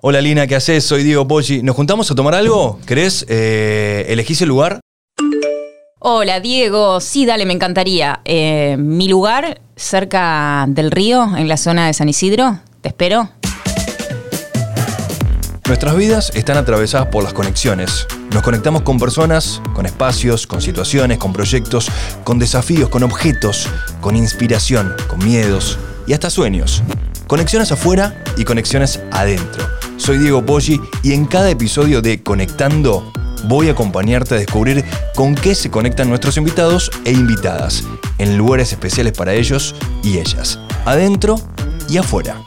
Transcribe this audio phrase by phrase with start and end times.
[0.00, 0.84] Hola Lina, ¿qué haces?
[0.84, 1.60] Soy Diego Poggi.
[1.64, 2.78] ¿Nos juntamos a tomar algo?
[2.86, 3.26] ¿Querés?
[3.28, 4.78] Eh, ¿Elegís el lugar?
[5.98, 8.20] Hola Diego, sí, dale, me encantaría.
[8.24, 13.28] Eh, mi lugar, cerca del río, en la zona de San Isidro, te espero.
[15.66, 18.06] Nuestras vidas están atravesadas por las conexiones.
[18.32, 21.90] Nos conectamos con personas, con espacios, con situaciones, con proyectos,
[22.22, 23.68] con desafíos, con objetos,
[24.00, 25.76] con inspiración, con miedos
[26.06, 26.84] y hasta sueños.
[27.26, 29.77] Conexiones afuera y conexiones adentro.
[29.98, 33.12] Soy Diego Poggi y en cada episodio de Conectando
[33.44, 37.84] voy a acompañarte a descubrir con qué se conectan nuestros invitados e invitadas
[38.16, 41.36] en lugares especiales para ellos y ellas, adentro
[41.90, 42.42] y afuera.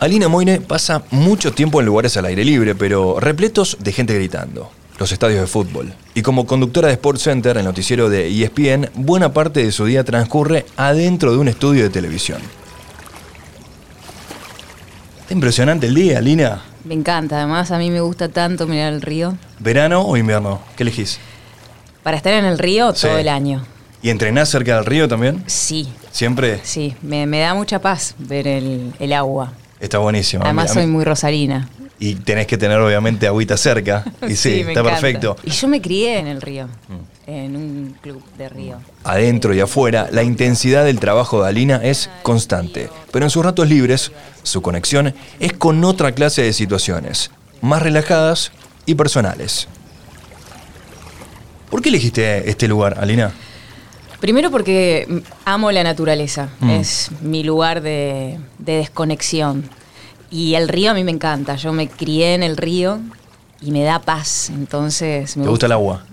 [0.00, 4.70] Alina Moine pasa mucho tiempo en lugares al aire libre, pero repletos de gente gritando.
[5.02, 5.92] Los estadios de fútbol.
[6.14, 10.04] Y como conductora de Sports Center, el noticiero de ESPN, buena parte de su día
[10.04, 12.40] transcurre adentro de un estudio de televisión.
[15.22, 16.62] Está impresionante el día, Alina.
[16.84, 19.36] Me encanta, además a mí me gusta tanto mirar el río.
[19.58, 20.60] ¿Verano o invierno?
[20.76, 21.18] ¿Qué elegís?
[22.04, 23.08] Para estar en el río Sí.
[23.08, 23.64] todo el año.
[24.02, 25.42] ¿Y entrenás cerca del río también?
[25.48, 26.60] Sí, ¿Siempre?
[26.62, 29.52] sí, me, me da mucha paz ver el, el agua.
[29.80, 30.42] Está buenísimo.
[30.42, 31.68] A mí- Además a mí- soy muy rosarina.
[32.04, 34.02] Y tenés que tener obviamente agüita cerca.
[34.28, 34.90] Y sí, está encanta.
[34.90, 35.36] perfecto.
[35.44, 36.66] Y yo me crié en el río,
[37.28, 38.78] en un club de río.
[39.04, 43.68] Adentro y afuera, la intensidad del trabajo de Alina es constante, pero en sus ratos
[43.68, 44.10] libres,
[44.42, 47.30] su conexión es con otra clase de situaciones,
[47.60, 48.50] más relajadas
[48.84, 49.68] y personales.
[51.70, 53.32] ¿Por qué elegiste este lugar, Alina?
[54.20, 56.70] Primero porque amo la naturaleza, Mm.
[56.70, 59.68] es mi lugar de, de desconexión.
[60.32, 62.98] Y el río a mí me encanta, yo me crié en el río
[63.60, 66.04] y me da paz, entonces me ¿Te gusta el agua?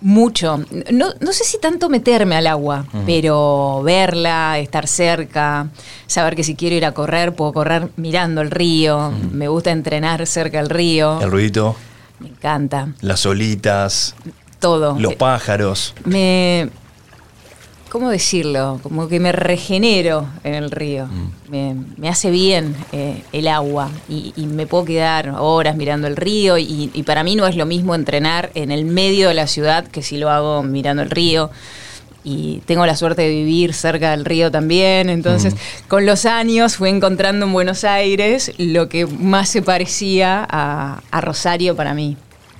[0.00, 0.58] mucho.
[0.92, 5.68] No, no sé si tanto meterme al agua, pero verla, estar cerca,
[6.06, 9.12] saber que si quiero ir a correr, puedo correr mirando el río.
[9.32, 11.20] Me gusta entrenar cerca del río.
[11.20, 11.74] El ruidito,
[12.20, 12.88] Me encanta.
[13.00, 14.14] las olitas,
[14.60, 14.96] Todo.
[15.00, 15.94] los pájaros.
[16.04, 16.68] Me.
[17.88, 18.80] ¿Cómo decirlo?
[18.82, 21.06] Como que me regenero en el río.
[21.06, 21.50] Mm.
[21.50, 26.16] Me, me hace bien eh, el agua y, y me puedo quedar horas mirando el
[26.16, 29.46] río y, y para mí no es lo mismo entrenar en el medio de la
[29.46, 31.50] ciudad que si lo hago mirando el río.
[32.24, 35.54] Y tengo la suerte de vivir cerca del río también, entonces
[35.86, 41.20] con los años fui encontrando en Buenos Aires lo que más se parecía a, a
[41.22, 42.18] Rosario para mí.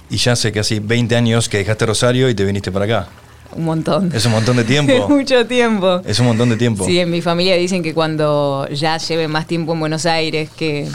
[0.09, 3.09] Y ya hace casi 20 años que dejaste Rosario y te viniste para acá.
[3.57, 4.11] Un montón.
[4.15, 5.09] Es un montón de tiempo.
[5.09, 6.03] Mucho tiempo.
[6.05, 6.85] Es un montón de tiempo.
[6.85, 10.89] Sí, en mi familia dicen que cuando ya lleve más tiempo en Buenos Aires que,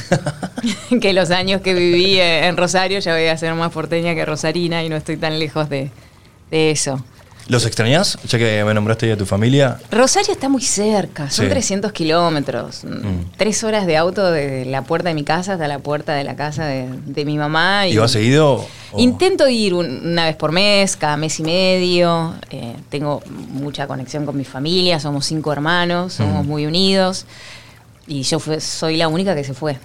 [1.01, 4.83] que los años que viví en Rosario, ya voy a ser más porteña que rosarina
[4.83, 5.89] y no estoy tan lejos de,
[6.51, 7.03] de eso.
[7.47, 8.17] ¿Los extrañás?
[8.27, 9.77] Ya que me nombraste ya a tu familia.
[9.91, 11.49] Rosario está muy cerca, son Sí.
[11.51, 13.31] 300 kilómetros, Mm.
[13.37, 16.35] tres horas de auto de la puerta de mi casa hasta la puerta de la
[16.37, 17.87] casa de, de mi mamá.
[17.87, 18.65] ¿Y vas seguido?
[18.93, 22.33] o- Intento ir un- una vez por mes, cada mes y medio.
[22.49, 26.47] eh, tengo mucha conexión con mi familia, somos cinco hermanos, somos Mm.
[26.47, 27.25] muy unidos.
[28.07, 29.77] Y yo fue- soy la única que se fue.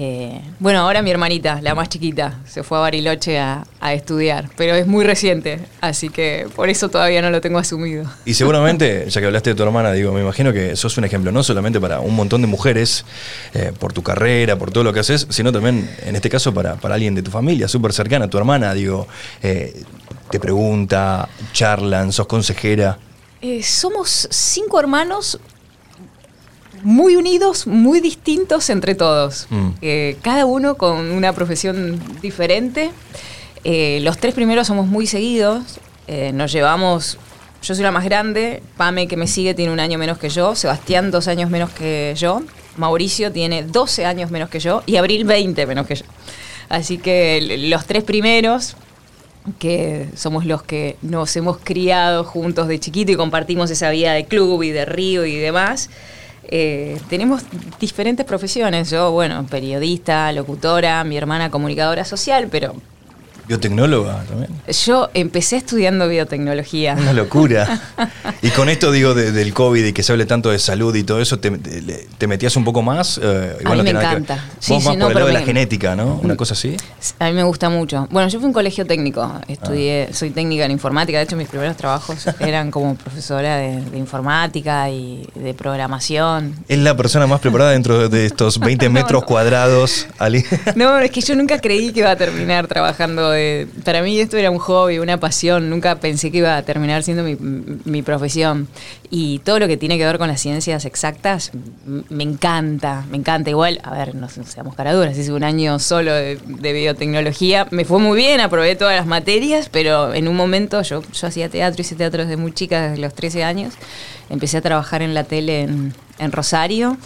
[0.00, 4.48] Eh, bueno, ahora mi hermanita, la más chiquita, se fue a Bariloche a, a estudiar,
[4.56, 8.08] pero es muy reciente, así que por eso todavía no lo tengo asumido.
[8.24, 11.32] Y seguramente, ya que hablaste de tu hermana, digo, me imagino que sos un ejemplo
[11.32, 13.04] no solamente para un montón de mujeres,
[13.54, 16.76] eh, por tu carrera, por todo lo que haces, sino también, en este caso, para,
[16.76, 19.08] para alguien de tu familia, súper cercana, tu hermana, digo,
[19.42, 19.82] eh,
[20.30, 23.00] te pregunta, charlan, sos consejera.
[23.40, 25.40] Eh, somos cinco hermanos
[26.82, 29.46] muy unidos, muy distintos entre todos.
[29.50, 29.68] Mm.
[29.82, 32.90] Eh, cada uno con una profesión diferente.
[33.64, 35.80] Eh, los tres primeros somos muy seguidos.
[36.06, 37.18] Eh, nos llevamos.
[37.62, 38.62] Yo soy la más grande.
[38.76, 40.54] Pame, que me sigue, tiene un año menos que yo.
[40.54, 42.42] Sebastián, dos años menos que yo.
[42.76, 44.82] Mauricio tiene 12 años menos que yo.
[44.86, 46.04] Y Abril, 20 menos que yo.
[46.68, 48.76] Así que los tres primeros
[49.58, 54.26] que somos los que nos hemos criado juntos de chiquito y compartimos esa vida de
[54.26, 55.88] club y de río y demás.
[56.48, 57.42] Eh, tenemos
[57.78, 58.90] diferentes profesiones.
[58.90, 62.74] Yo, bueno, periodista, locutora, mi hermana comunicadora social, pero
[63.48, 64.50] Biotecnóloga también.
[64.84, 66.94] yo empecé estudiando biotecnología.
[66.98, 67.80] Una locura.
[68.40, 71.02] Y con esto digo de- del COVID y que se hable tanto de salud y
[71.02, 71.50] todo eso, ¿te,
[72.28, 73.18] metías un poco más?
[73.20, 74.44] Eh, A mí me que encanta.
[74.60, 76.20] Sí, Vos sí, más no, por el lado de la genética, ¿no?
[76.22, 76.76] Una cosa así.
[77.18, 78.06] A mí me gusta mucho.
[78.12, 81.48] Bueno, yo fui a un colegio técnico, estudié, soy técnica en informática, de hecho mis
[81.48, 86.54] primeros trabajos eran como profesora de, de informática y de programación.
[86.68, 89.26] Es la persona más preparada dentro de estos 20 No, metros no.
[89.26, 90.06] cuadrados.
[90.18, 90.44] Ali.
[90.76, 93.32] No, es que yo nunca creí que iba a terminar trabajando
[93.84, 95.70] para mí esto era un hobby, una pasión.
[95.70, 97.36] Nunca pensé que iba a terminar siendo mi,
[97.84, 98.68] mi profesión.
[99.10, 101.52] Y todo lo que tiene que ver con las ciencias exactas
[101.86, 103.50] me encanta, me encanta.
[103.50, 107.66] Igual, a ver, no seamos caraduras, hice un año solo de, de biotecnología.
[107.70, 111.48] Me fue muy bien, aprobé todas las materias, pero en un momento yo, yo hacía
[111.48, 113.74] teatro, hice teatro desde muy chica, desde los 13 años.
[114.28, 116.98] Empecé a trabajar en la tele en, en Rosario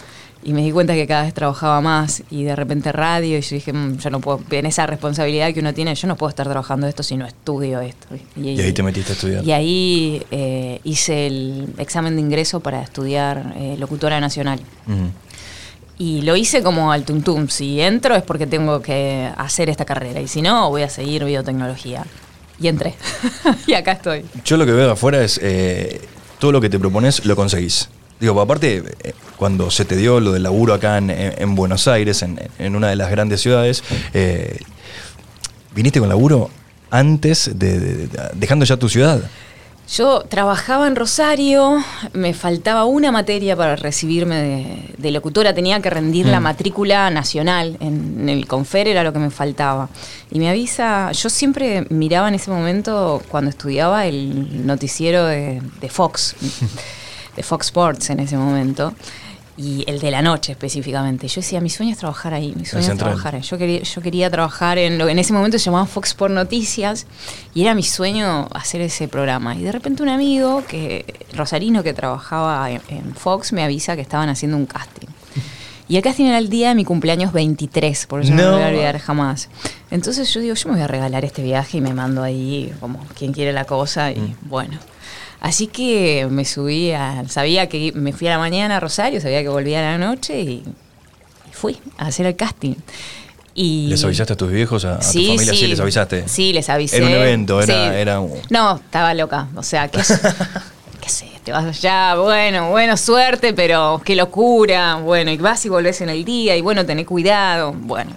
[0.45, 3.55] y me di cuenta que cada vez trabajaba más y de repente radio y yo
[3.55, 6.47] dije, "Mm, yo no puedo, en esa responsabilidad que uno tiene, yo no puedo estar
[6.49, 8.09] trabajando esto si no estudio esto.
[8.37, 9.45] Y ahí te metiste a estudiar.
[9.45, 14.61] Y ahí eh, hice el examen de ingreso para estudiar eh, locutora nacional.
[15.99, 17.49] Y lo hice como al tuntum.
[17.49, 20.21] Si entro es porque tengo que hacer esta carrera.
[20.21, 22.05] Y si no, voy a seguir biotecnología.
[22.59, 22.95] Y entré.
[23.67, 24.25] y acá estoy.
[24.45, 26.01] Yo lo que veo afuera es eh,
[26.41, 27.89] todo lo que te propones lo conseguís.
[28.23, 31.89] Digo, aparte, eh, cuando se te dio lo del laburo acá en, en- en Buenos
[31.89, 33.83] Aires, en, en una de las grandes ciudades,
[34.15, 34.61] eh,
[35.75, 36.49] viniste con laburo
[36.91, 39.21] antes de, de- de- dejando ya tu ciudad.
[39.93, 41.83] Yo trabajaba en Rosario,
[42.13, 46.45] me faltaba una materia para recibirme de, de locutora, tenía que rendir la Mm.
[46.45, 49.89] matrícula nacional, en, en el Confer era lo que me faltaba.
[50.31, 55.89] Y me avisa, yo siempre miraba en ese momento, cuando estudiaba, el noticiero de, de
[55.89, 56.37] Fox,
[57.37, 58.95] de Fox Sports en ese momento.
[59.55, 61.29] Y el de la noche específicamente.
[61.29, 63.43] Yo decía, mi sueño es trabajar ahí, mi sueño es trabajar ahí.
[63.43, 66.33] Yo quería, yo quería trabajar en lo que en ese momento se llamaba Fox Sport
[66.33, 67.07] Noticias
[67.55, 69.55] y era mi sueño hacer ese programa.
[69.55, 71.05] Y de repente un amigo, que
[71.37, 75.09] Rosarino, que trabajaba en, en Fox, me avisa que estaban haciendo un casting.
[75.87, 78.51] Y el casting era el día de mi cumpleaños 23, por eso no, No.
[78.53, 79.51] me voy a olvidar jamás.
[79.91, 83.01] Entonces yo digo, yo me voy a regalar este viaje y me mando ahí como
[83.19, 84.79] quien quiere la cosa y bueno.
[85.43, 89.43] Así que me subí a, sabía que me fui a la mañana a Rosario, sabía
[89.43, 90.63] que volvía a la noche y,
[91.51, 92.75] fui a hacer el casting.
[93.53, 95.53] Y ¿Les avisaste a tus viejos, a, a tu familia?
[95.53, 96.29] Sí, les avisaste.
[96.29, 96.97] Sí, les avisé.
[96.99, 97.97] Era un evento, era- Sí.
[98.01, 99.49] era un- No, estaba loca.
[99.57, 100.01] O sea, qué,
[101.01, 104.95] qué sé, te vas allá, bueno, bueno, suerte, pero qué locura.
[104.95, 107.73] Bueno, y vas y volvés en el día, y bueno, tené cuidado.
[107.73, 108.13] Bueno.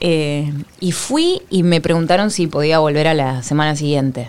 [0.00, 4.28] Eh, y fui y me preguntaron si podía volver a la semana siguiente.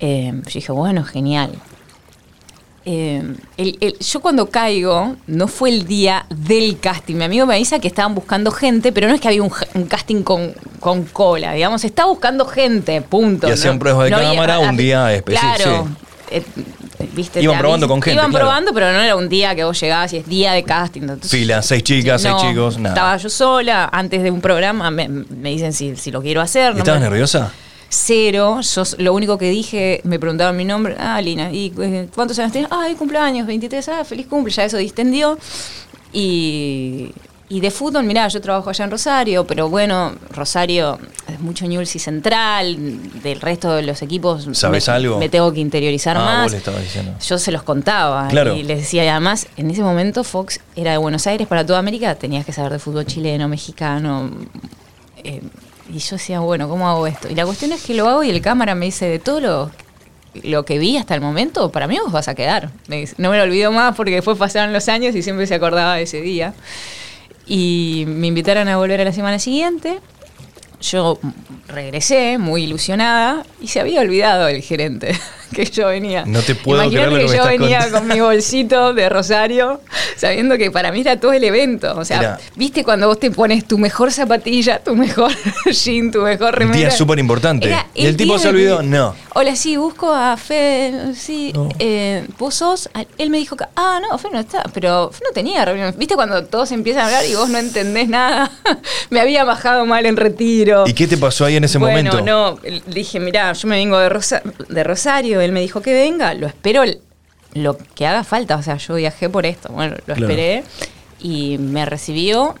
[0.00, 1.52] Eh, yo dije, bueno, genial.
[2.84, 3.22] Eh,
[3.58, 7.16] el- el- yo cuando caigo, no fue el día del casting.
[7.16, 9.50] Mi amigo me avisa que estaban buscando gente, pero no es que había un,
[9.88, 13.46] casting con, con cola, digamos, está buscando gente, punto.
[13.48, 13.80] Y hacían ¿no?
[13.80, 15.86] pruebas de cámara un día específico, Claro.
[16.30, 16.36] sí.
[16.36, 16.42] eh,
[17.14, 17.42] ¿viste?
[17.42, 18.46] Iban probando avis- con gente, Iban claro.
[18.46, 21.02] probando, pero no era un día que vos llegabas y es día de casting.
[21.02, 22.94] Entonces, Fila, seis chicas, seis chicos, nada.
[22.94, 26.72] Estaba yo sola, antes de un programa, me, me dicen si, si lo quiero hacer.
[26.72, 27.52] no ¿Estabas me- nerviosa?
[27.90, 32.38] Cero, yo lo único que dije, me preguntaban mi nombre, ah, Lina, ¿y eh, cuántos
[32.38, 32.70] años tienes?
[32.70, 35.38] Ah, hay cumpleaños, 23, ah, feliz cumple, ya eso distendió.
[36.12, 37.12] Y,
[37.48, 40.98] y de fútbol, mirá, yo trabajo allá en Rosario, pero bueno, Rosario
[41.32, 45.18] es mucho Newell's y Central, del resto de los equipos ¿Sabés me, algo?
[45.18, 46.52] me tengo que interiorizar Ah, más.
[46.52, 47.12] vos le diciendo.
[47.26, 48.54] Yo se los contaba Claro.
[48.54, 51.78] y les decía, y además, en ese momento Fox era de Buenos Aires para toda
[51.78, 54.30] América, tenías que saber de fútbol chileno, mexicano.
[55.24, 55.40] eh,
[55.92, 57.28] y yo decía, bueno, ¿cómo hago esto?
[57.28, 59.70] Y la cuestión es que lo hago y el cámara me dice, de todo lo,
[60.42, 62.70] lo que vi hasta el momento, para mí vos vas a quedar.
[62.86, 65.54] Me dice, no me lo olvido más porque después pasaron los años y siempre se
[65.54, 66.54] acordaba de ese día.
[67.46, 70.00] Y me invitaron a volver a la semana siguiente.
[70.80, 71.18] Yo
[71.68, 75.18] regresé muy ilusionada y se había olvidado el gerente
[75.54, 76.24] que yo venía.
[76.26, 77.98] No te puedo Imagínate creer lo que me yo venía contando.
[77.98, 79.80] con mi bolsito de Rosario,
[80.16, 81.94] sabiendo que para mí era todo el evento.
[81.98, 85.32] O sea, viste cuando vos te pones tu mejor zapatilla, tu mejor
[85.70, 86.78] jean, tu mejor Un remera.
[86.78, 87.74] día súper importante.
[87.94, 89.14] Y el tipo se olvidó, no.
[89.34, 91.68] Hola, sí, busco a Fe, sí, No.
[91.78, 95.20] eh, vos sos, Ah, él me dijo que, ah, no, Fe no está, pero Fe
[95.28, 95.94] no tenía reunión.
[95.96, 98.50] ¿Viste cuando todos empiezan a hablar y vos no entendés nada?
[99.10, 100.84] me había bajado mal en retiro.
[100.86, 102.22] ¿Y qué te pasó ahí en ese bueno, momento?
[102.24, 106.34] no, dije, mirá, yo me vengo de, Rosa- de Rosario, él me dijo que venga,
[106.34, 106.82] lo espero
[107.54, 110.22] lo que haga falta, o sea, yo viajé por esto, bueno, lo Claro.
[110.28, 110.64] esperé
[111.20, 112.54] y me recibió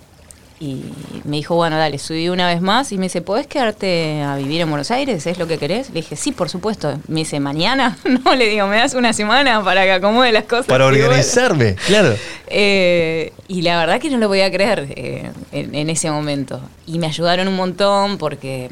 [0.60, 0.82] y
[1.22, 4.60] me dijo, bueno, dale, subí una vez más y me dice, ¿podés quedarte a vivir
[4.60, 5.24] en Buenos Aires?
[5.28, 5.90] ¿Es lo que querés?
[5.90, 6.98] Le dije, sí, por supuesto.
[7.06, 7.96] Me dice, ¿mañana?
[8.24, 10.66] No, le digo, ¿me das una semana para que acomode las cosas?
[10.66, 11.04] Para bueno.
[11.04, 12.16] organizarme, claro.
[12.50, 16.60] Eh, y la verdad que no lo podía creer eh, en, en ese momento.
[16.86, 18.70] Y me ayudaron un montón porque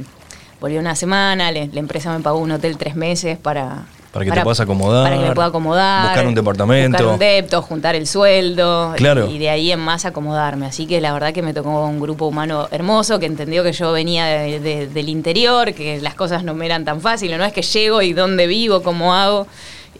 [0.60, 3.84] volví una semana, le- la empresa me pagó un hotel tres meses para...
[4.12, 6.04] Para que te puedas acomodar, Para que me pueda acomodar.
[6.06, 6.96] buscar un departamento.
[6.96, 8.94] Buscar un depto, juntar el sueldo.
[8.96, 9.28] Claro.
[9.30, 10.64] Y de ahí en más acomodarme.
[10.64, 13.92] Así que la verdad que me tocó un grupo humano hermoso que entendió que yo
[13.92, 17.36] venía de- de- del interior, que las cosas no me eran tan fáciles.
[17.36, 19.46] No es que llego y dónde vivo, cómo hago.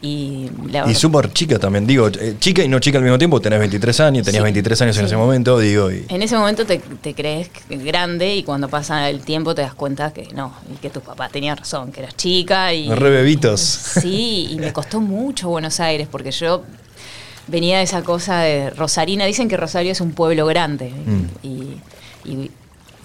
[0.02, 3.40] Y, la Y súper chica también, digo, eh, chica y no chica al mismo tiempo,
[3.40, 6.64] tenés 23 años, tenías Sí, 23 años en ese momento, digo, y En ese momento
[6.66, 10.76] te, te crees grande y cuando pasa el tiempo te das cuenta que no, y
[10.76, 12.88] que tu papá tenía razón, que eras chica y...
[12.90, 13.60] re bebitos.
[13.60, 16.62] Sí, y me costó mucho Buenos Aires porque yo
[17.48, 19.24] venía de esa cosa de Rosarina.
[19.24, 21.24] Dicen que Rosario es un pueblo grande Mm.
[21.42, 21.50] y,
[22.24, 22.50] y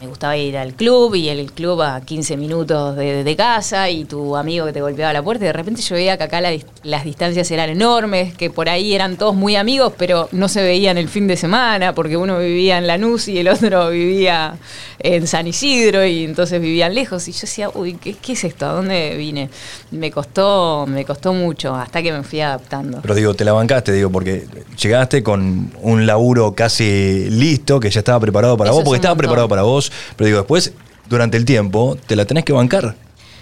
[0.01, 4.05] me gustaba ir al club y el club a 15 minutos de, de casa y
[4.05, 6.51] tu amigo que te golpeaba la puerta y de repente yo veía que acá la
[6.83, 10.97] las distancias eran enormes, que por ahí eran todos muy amigos pero no se veían
[10.97, 14.55] el fin de semana porque uno vivía en Lanús y el otro vivía
[14.97, 18.65] en San Isidro y entonces vivían lejos y yo decía, uy, ¿qué, qué es esto?
[18.65, 19.49] ¿A dónde vine?
[19.91, 22.99] Me costó, me costó mucho hasta que me fui adaptando.
[23.01, 24.45] Pero digo, te la bancaste, digo, porque
[24.79, 29.13] llegaste con un laburo casi listo, que ya estaba preparado para Eso vos, porque estaba
[29.15, 29.23] montón.
[29.23, 30.73] preparado para vos, pero digo, después,
[31.09, 32.95] durante el tiempo, te la tenés que bancar,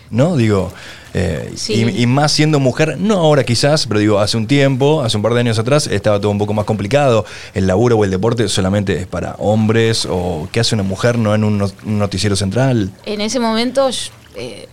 [0.10, 0.36] ¿no?
[0.38, 0.72] Digo,
[1.14, 1.74] eh, Sí.
[1.74, 5.24] y, y más siendo mujer, no ahora quizás, pero digo, hace un tiempo, hace un
[5.24, 7.26] par de años atrás, estaba todo un poco más complicado.
[7.54, 11.34] El laburo o el deporte solamente es para hombres, o qué hace una mujer no
[11.36, 12.92] en un no- un noticiero central.
[13.06, 13.90] En ese momento
[14.36, 14.68] eh,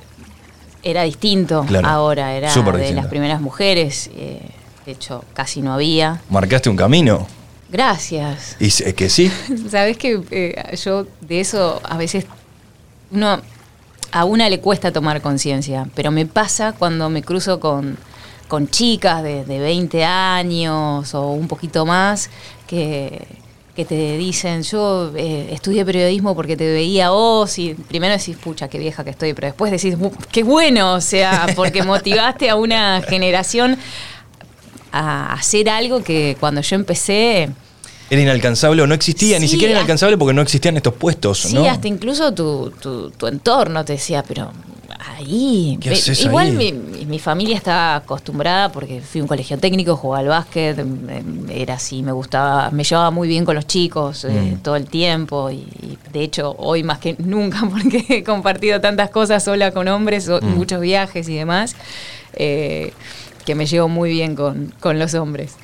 [0.83, 2.93] era distinto Claro, ahora, era de distinto.
[2.95, 4.41] las primeras mujeres, eh,
[4.85, 6.21] de hecho casi no había.
[6.31, 7.27] Marcaste un camino,
[7.69, 8.57] Gracias.
[8.61, 9.31] y es que sí.
[9.71, 12.27] Sabes que eh, yo de eso a veces
[13.11, 13.41] uno
[14.13, 17.97] a una le cuesta tomar conciencia, pero me pasa cuando me cruzo con,
[18.49, 22.31] con chicas de, de 20 años o un poquito más
[22.69, 23.27] que,
[23.75, 28.69] que te dicen, yo eh, estudié periodismo porque te veía vos y primero decís, pucha,
[28.69, 32.55] qué vieja que estoy, pero después decís, "Uh, qué bueno, o sea, porque motivaste a
[32.57, 33.77] una generación
[34.99, 37.49] a hacer algo que cuando yo empecé...
[38.09, 41.65] Era inalcanzable o no existía, ni siquiera inalcanzable porque no existían estos puestos, Sí, ¿no?
[41.69, 44.53] hasta incluso tu, tu, tu entorno te decía, pero
[45.17, 45.77] ahí.
[45.81, 46.53] ¿Qué ve- haces igual ahí?
[46.53, 50.79] Mi, mi- mi familia estaba acostumbrada porque fui a un colegio técnico, jugaba al básquet,
[50.79, 54.59] em, era así, me gustaba, me llevaba muy bien con los chicos eh, Mm.
[54.63, 59.11] todo el tiempo y, y de hecho hoy más que nunca porque he compartido tantas
[59.11, 60.47] cosas sola con hombres, Mm.
[60.55, 61.75] muchos viajes y demás,
[62.35, 62.93] eh,
[63.47, 65.55] que me llevo muy bien con, con los hombres.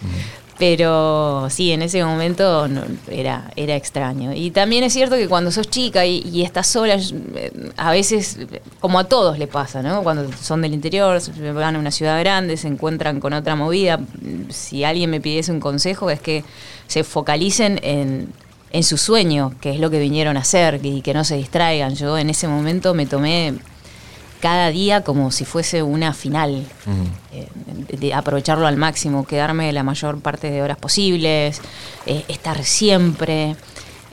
[0.59, 4.33] Pero sí, en ese momento no, era, era extraño.
[4.33, 6.95] Y también es cierto que cuando sos chica y, y estás sola,
[7.35, 8.39] eh, a veces,
[8.79, 10.05] como a todos le pasa, ¿no?
[10.05, 13.99] Cuando son del interior, se van a una ciudad grande, se encuentran con otra movida.
[14.51, 16.45] Si alguien me pidiese un consejo es que
[16.87, 18.29] se focalicen en,
[18.71, 21.97] en su sueño, que es lo que vinieron a hacer, y que no se distraigan.
[21.97, 23.55] Yo en ese momento me tomé
[24.43, 26.67] cada día como si fuese una final
[27.33, 27.47] eh,
[27.89, 31.63] de, de aprovecharlo al máximo, quedarme la mayor parte de horas posibles,
[32.07, 33.55] eh, estar siempre.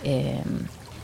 [0.03, 0.39] eh,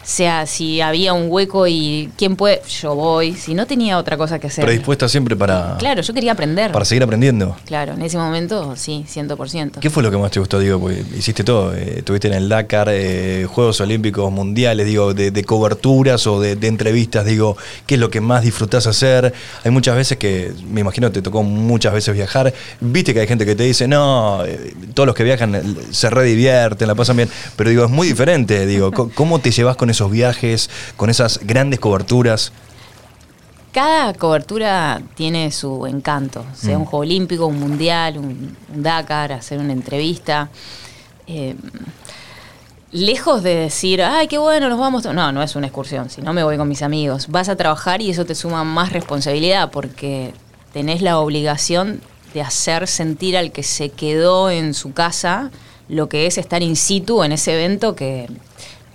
[0.06, 3.34] sea si había un hueco y quién puede, yo voy.
[3.34, 4.64] Si no tenía otra cosa que hacer.
[4.64, 6.72] Predispuesta siempre para, Claro, yo quería aprender.
[6.72, 7.58] para seguir aprendiendo.
[7.66, 9.80] Claro, en ese momento sí, 100%.
[9.80, 10.80] ¿Qué fue lo que más te gustó, digo?
[10.80, 11.74] Porque hiciste todo.
[11.76, 16.56] eh, estuviste en el Dakar, eh, Juegos Olímpicos Mundiales, digo, de, de coberturas o de,
[16.56, 17.58] de entrevistas, digo,
[17.88, 19.34] ¿qué es lo que más disfrutás hacer?
[19.64, 22.54] Hay muchas veces que, me imagino, te tocó muchas veces viajar.
[22.80, 26.88] Viste que hay gente que te dice, no, eh, todos los que viajan se redivierten,
[26.88, 27.30] la pasan bien.
[27.56, 31.80] Pero digo, es muy diferente, digo, ¿cómo te llevas con esos viajes, con esas grandes
[31.80, 32.52] coberturas?
[33.72, 36.82] Cada cobertura tiene su encanto, sea Mm.
[36.82, 40.50] un Juego Olímpico, un Mundial, un, un Dakar, hacer una entrevista.
[41.28, 41.56] Eh,
[42.92, 45.04] lejos de decir, ay, qué bueno, nos vamos.
[45.04, 45.14] to-".
[45.14, 47.28] No, no es una excursión, si no me voy con mis amigos.
[47.28, 50.34] Vas a trabajar y eso te suma más responsabilidad porque
[50.72, 52.00] tenés la obligación
[52.34, 55.52] de hacer sentir al que se quedó en su casa
[55.88, 58.28] lo que es estar in situ en ese evento que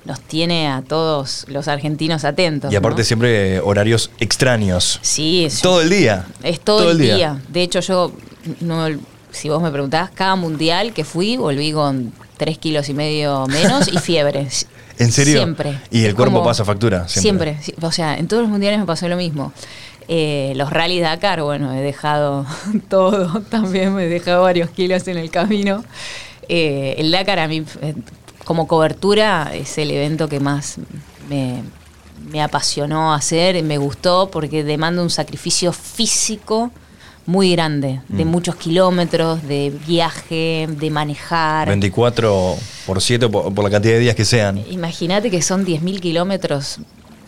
[0.04, 2.72] nos tiene a todos los argentinos atentos.
[2.72, 3.04] Y aparte ¿no?
[3.04, 4.98] siempre eh, horarios extraños.
[5.02, 6.26] Sí, es, Todo el día.
[6.42, 7.38] es todo, el día.
[7.48, 8.12] De hecho, yo,
[8.60, 8.86] no,
[9.30, 13.88] si vos me preguntás, cada mundial que fui, volví con tres kilos y medio menos
[13.92, 14.48] y fiebre.
[14.98, 15.36] ¿En serio?
[15.38, 15.78] Siempre.
[15.90, 17.08] Y el Es cuerpo como- pasa factura.
[17.08, 17.58] Siempre.
[17.80, 19.52] O sea, en todos los mundiales me pasó lo mismo.
[20.08, 22.44] Eh, los rallies Dakar, bueno, he dejado
[22.88, 25.84] todo, también me he dejado varios kilos en el camino.
[26.48, 27.94] Eh, el Dakar a mí, eh,
[28.44, 30.76] como cobertura, es el evento que más
[31.28, 31.62] me,
[32.30, 36.70] me apasionó hacer, me gustó porque demanda un sacrificio físico
[37.26, 38.28] muy grande, de Mm.
[38.28, 41.68] muchos kilómetros, de viaje, de manejar.
[41.68, 42.56] 24
[42.86, 44.58] por 7 por, por la cantidad de días que sean.
[44.70, 46.78] Imagínate que son 10.000 kilómetros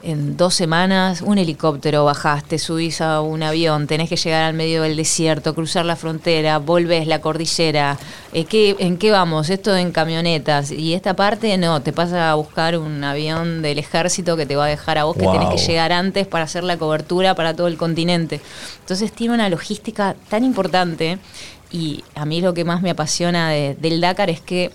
[0.03, 4.83] en dos semanas, un helicóptero, bajaste, subís a un avión, tenés que llegar al medio
[4.83, 7.97] del desierto, cruzar la frontera, volvés la cordillera.
[8.33, 9.49] Eh, ¿qué- ¿En qué vamos?
[9.49, 10.73] Esto en camionetas.
[10.73, 14.65] Y esta parte no, te pasa a buscar un avión del ejército que te va
[14.65, 17.69] a dejar a vos, que tenés que llegar antes para hacer la cobertura para todo
[17.69, 18.41] el continente.
[18.81, 21.19] Entonces tiene una logística tan importante
[21.71, 24.73] y a mí lo que más me apasiona de- del Dakar es que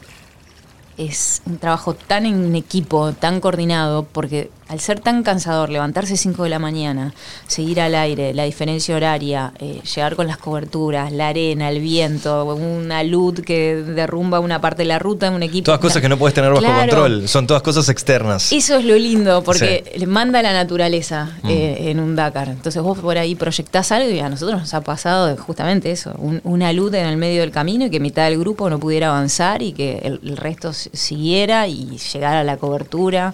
[0.98, 6.44] es un trabajo tan en equipo, tan coordinado, porque al ser tan cansador, levantarse 5
[6.44, 7.14] de la mañana,
[7.48, 12.46] seguir al aire, la diferencia horaria, eh, llegar con las coberturas, la arena, el viento,
[12.46, 15.66] una luz que derrumba una parte de la ruta en un equipo.
[15.66, 16.80] Todas cosas que no puedes tener bajo Claro.
[16.80, 17.28] control.
[17.28, 18.52] Son todas cosas externas.
[18.52, 21.50] Eso es lo lindo, porque le manda la naturaleza Mm.
[21.50, 22.50] eh, en un Dakar.
[22.50, 26.42] Entonces vos por ahí proyectás algo y a nosotros nos ha pasado justamente eso, un-
[26.44, 29.62] una luz en el medio del camino y que mitad del grupo no pudiera avanzar
[29.62, 33.34] y que el, el resto siguiera y llegara a la cobertura.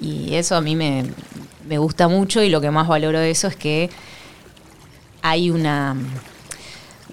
[0.00, 1.04] Y eso a mí me,
[1.68, 3.90] me gusta mucho y lo que más valoro de eso es que
[5.22, 5.96] hay una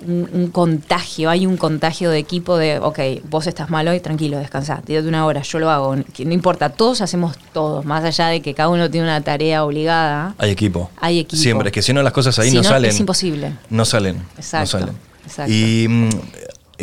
[0.05, 4.39] un, un contagio, hay un contagio de equipo de, ok, vos estás mal hoy, tranquilo,
[4.39, 8.41] descansá, tírate una hora, yo lo hago, no importa, todos hacemos todo, más allá de
[8.41, 10.89] que cada uno tiene una tarea obligada, Hay equipo.
[10.99, 11.41] Hay equipo.
[11.41, 12.89] Siempre, es que si no las cosas ahí Si no, no, salen.
[12.89, 13.53] es imposible.
[13.69, 14.23] No salen.
[14.37, 14.95] Exacto, No salen.
[15.25, 15.51] exacto.
[15.53, 16.09] Y mm,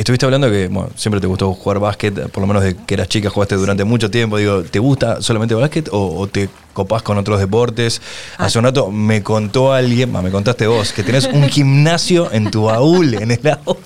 [0.00, 3.08] estuviste hablando que bueno, siempre te gustó jugar básquet, por lo menos de que eras
[3.08, 4.36] chica, jugaste durante mucho tiempo.
[4.38, 8.00] Digo, ¿te gusta solamente básquet o, o te copás con otros deportes?
[8.38, 8.44] Ah.
[8.46, 12.50] Hace un rato me contó alguien, bah, me contaste vos, que tenés un gimnasio en
[12.50, 13.78] tu baúl, en el auto.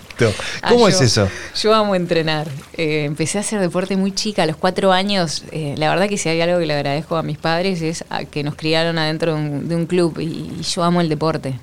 [0.68, 1.28] ¿Cómo Ah, es yo- eso?
[1.60, 2.46] Yo amo entrenar.
[2.74, 5.42] Eh, empecé a hacer deporte muy chica, a los cuatro años.
[5.50, 8.24] eh, la verdad que si hay algo que le agradezco a mis padres es a
[8.24, 11.58] que nos criaron adentro de un, de un club y, y yo amo el deporte.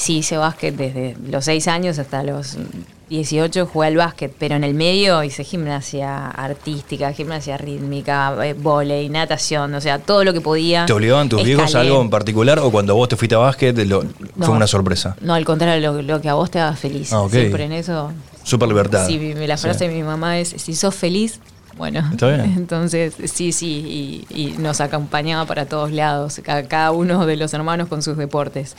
[0.00, 2.56] Sí, hice básquet desde los seis años hasta los
[3.10, 9.10] 18 jugué al básquet, pero en el medio hice gimnasia artística, gimnasia rítmica, eh, volei,
[9.10, 10.86] natación, o sea, todo lo que podía.
[10.86, 13.76] ¿Te obligaban tus viejos a algo en particular o cuando vos te fuiste a básquet
[13.86, 14.02] lo-
[14.36, 14.46] No.
[14.46, 15.16] fue una sorpresa?
[15.20, 17.12] No, al contrario, lo, lo que a vos te haga feliz.
[17.12, 17.26] Ah.
[17.30, 18.10] Siempre en eso
[18.42, 19.06] Súper libertad.
[19.06, 19.88] Sí, la frase Sí.
[19.88, 21.40] de mi mamá es, si sos feliz,
[21.76, 22.08] bueno.
[22.10, 22.40] Está bien.
[22.56, 27.52] Entonces, sí, sí, y, y nos acompañaba para todos lados, ca- cada, uno de los
[27.52, 28.76] hermanos con sus deportes.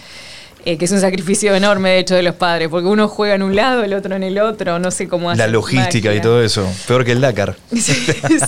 [0.64, 3.42] Eh, que es un sacrificio enorme, de hecho, de los padres, porque uno juega en
[3.42, 6.44] un lado, el otro en el otro, no sé cómo La hacer logística y todo
[6.44, 6.72] eso.
[6.88, 7.56] Peor que el Dakar.
[7.72, 7.94] Sí,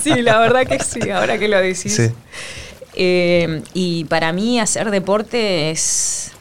[0.04, 1.96] sí, la verdad que sí, ahora que lo decís.
[1.96, 2.10] Sí.
[2.96, 6.33] Eh, y para mí hacer deporte es...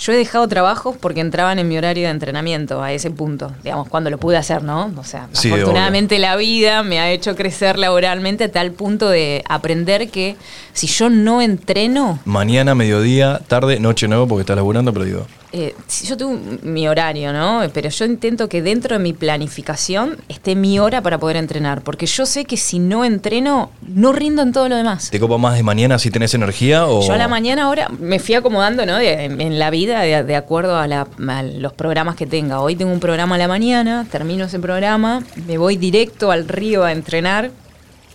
[0.00, 3.86] Yo he dejado trabajos porque entraban en mi horario de entrenamiento a ese punto, digamos,
[3.86, 4.90] cuando lo pude hacer, ¿no?
[4.96, 9.44] O sea, Sí, afortunadamente la vida me ha hecho crecer laboralmente a tal punto de
[9.46, 10.36] aprender que
[10.72, 15.26] si yo no entreno, Mañana, mediodía, tarde, noche no, porque estás laburando, pero digo.
[15.52, 17.62] Eh, yo tengo mi horario, ¿no?
[17.74, 22.06] Pero yo intento que dentro de mi planificación esté mi hora para poder entrenar, porque
[22.06, 25.10] yo sé que si no entreno, no rindo en todo lo demás.
[25.10, 27.02] ¿Te copa más de mañana si tenés energía o.?
[27.06, 28.96] Yo a la mañana ahora me fui acomodando, ¿no?
[28.96, 32.60] De- en, en la vida de, de acuerdo a, la- a los programas que tenga.
[32.60, 36.84] Hoy tengo un programa a la mañana, termino ese programa, me voy directo al río
[36.84, 37.50] a entrenar.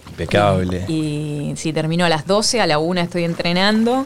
[0.09, 0.85] Impecable.
[0.87, 4.05] Y si termino a las 12, a la 1 estoy entrenando,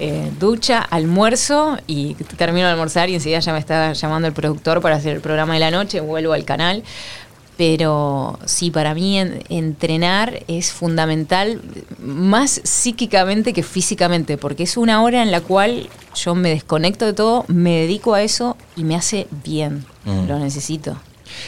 [0.00, 4.80] eh, ducha, almuerzo y termino de almorzar y enseguida ya me está llamando el productor
[4.80, 6.82] para hacer el programa de la noche, vuelvo al canal.
[7.56, 11.60] Pero sí, para mí en- entrenar es fundamental,
[12.02, 17.12] más psíquicamente que físicamente, porque es una hora en la cual yo me desconecto de
[17.12, 19.84] todo, me dedico a eso y me hace bien.
[20.06, 20.26] Mm.
[20.26, 20.96] Lo necesito.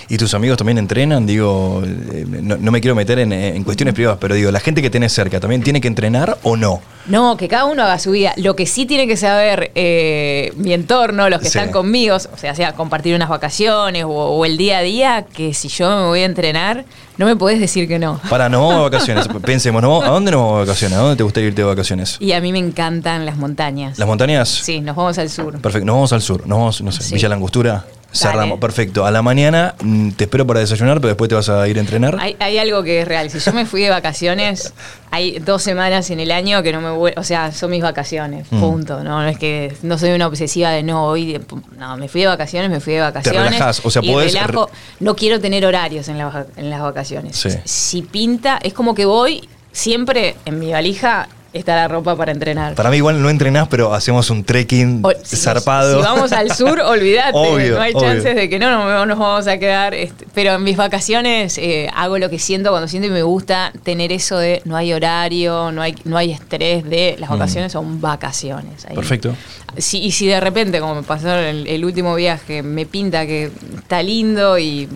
[0.08, 1.26] ¿Y tus amigos también entrenan?
[1.26, 4.82] Digo, eh, no, no me quiero meter en, en cuestiones privadas, pero digo, ¿la gente
[4.82, 6.80] que tenés cerca también tiene que entrenar o no?
[7.06, 8.32] No, que cada uno haga su vida.
[8.36, 11.58] Lo que sí tiene que saber eh, mi entorno, los que Sí.
[11.58, 15.52] están conmigo, o sea, sea compartir unas vacaciones o, o el día a día, que
[15.54, 16.84] si yo me voy a entrenar,
[17.16, 18.20] no me podés decir que no.
[18.30, 19.26] Para, nos vamos de vacaciones.
[19.44, 20.98] Pensemos, ¿nos vamos- ¿a dónde nos vamos de vacaciones?
[20.98, 22.16] ¿A dónde te gustaría irte de vacaciones?
[22.20, 23.98] Y a mí me encantan las montañas.
[23.98, 24.48] ¿Las montañas?
[24.48, 25.58] Sí, nos vamos al sur.
[25.60, 27.14] Perfecto, nos vamos al sur, nos vamos, no sé, Sí.
[27.16, 27.84] Villa Langostura.
[28.12, 29.06] Cerramos, perfecto.
[29.06, 31.80] A la mañana mm, te espero para desayunar, pero después te vas a ir a
[31.80, 32.18] entrenar.
[32.20, 33.30] Hay, hay algo que es real.
[33.30, 34.74] Si yo me fui de vacaciones,
[35.10, 38.46] hay dos semanas en el año que no me voy, o sea, son mis vacaciones,
[38.50, 38.60] Mm.
[38.60, 39.02] punto.
[39.02, 41.40] No, no es que no soy una obsesiva de no, hoy,
[41.78, 43.42] no, me fui de vacaciones, me fui de vacaciones.
[43.44, 44.70] relajás, o sea, podés relajo.
[45.00, 47.36] no quiero tener horarios en, las vaca- en las vacaciones.
[47.36, 47.48] Sí.
[47.64, 52.74] Si pinta, es como que voy, siempre en mi valija está la ropa para entrenar.
[52.74, 55.96] Para mí igual no entrenás, pero hacemos un trekking O- si- zarpado.
[55.98, 57.32] Si vamos al sur, olvídate.
[57.34, 58.02] Obvio, no hay obvio.
[58.08, 59.94] chances de que no, no nos vamos a quedar.
[59.94, 63.72] este, pero en mis vacaciones eh, hago lo que siento cuando siento y me gusta
[63.82, 67.32] tener eso de no hay horario, no hay, no hay estrés de las Mm.
[67.34, 68.84] vacaciones son vacaciones.
[68.86, 69.34] Ahí- Perfecto.
[69.76, 73.50] Si- y si de repente, como me pasó el, el último viaje, me pinta que
[73.78, 74.86] está lindo y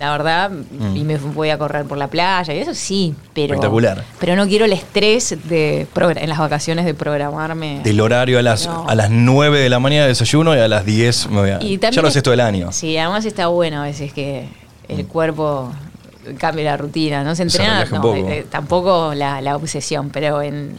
[0.00, 0.96] la verdad, Mm.
[0.96, 3.54] y me voy a correr por la playa, y eso sí, pero.
[3.54, 4.02] Espectacular.
[4.18, 7.80] Pero no quiero el estrés de en las vacaciones de programarme.
[7.84, 8.88] Del horario a las, No.
[8.88, 11.62] a las 9 de la mañana desayuno y a las 10 me voy a...
[11.62, 12.72] Y ya lo es- haces todo el año.
[12.72, 14.48] Sí, además está bueno a veces que
[14.88, 15.72] el cuerpo
[16.38, 17.22] cambie la rutina.
[17.22, 20.74] No se entrena, no, eh, tampoco la, la obsesión, pero en,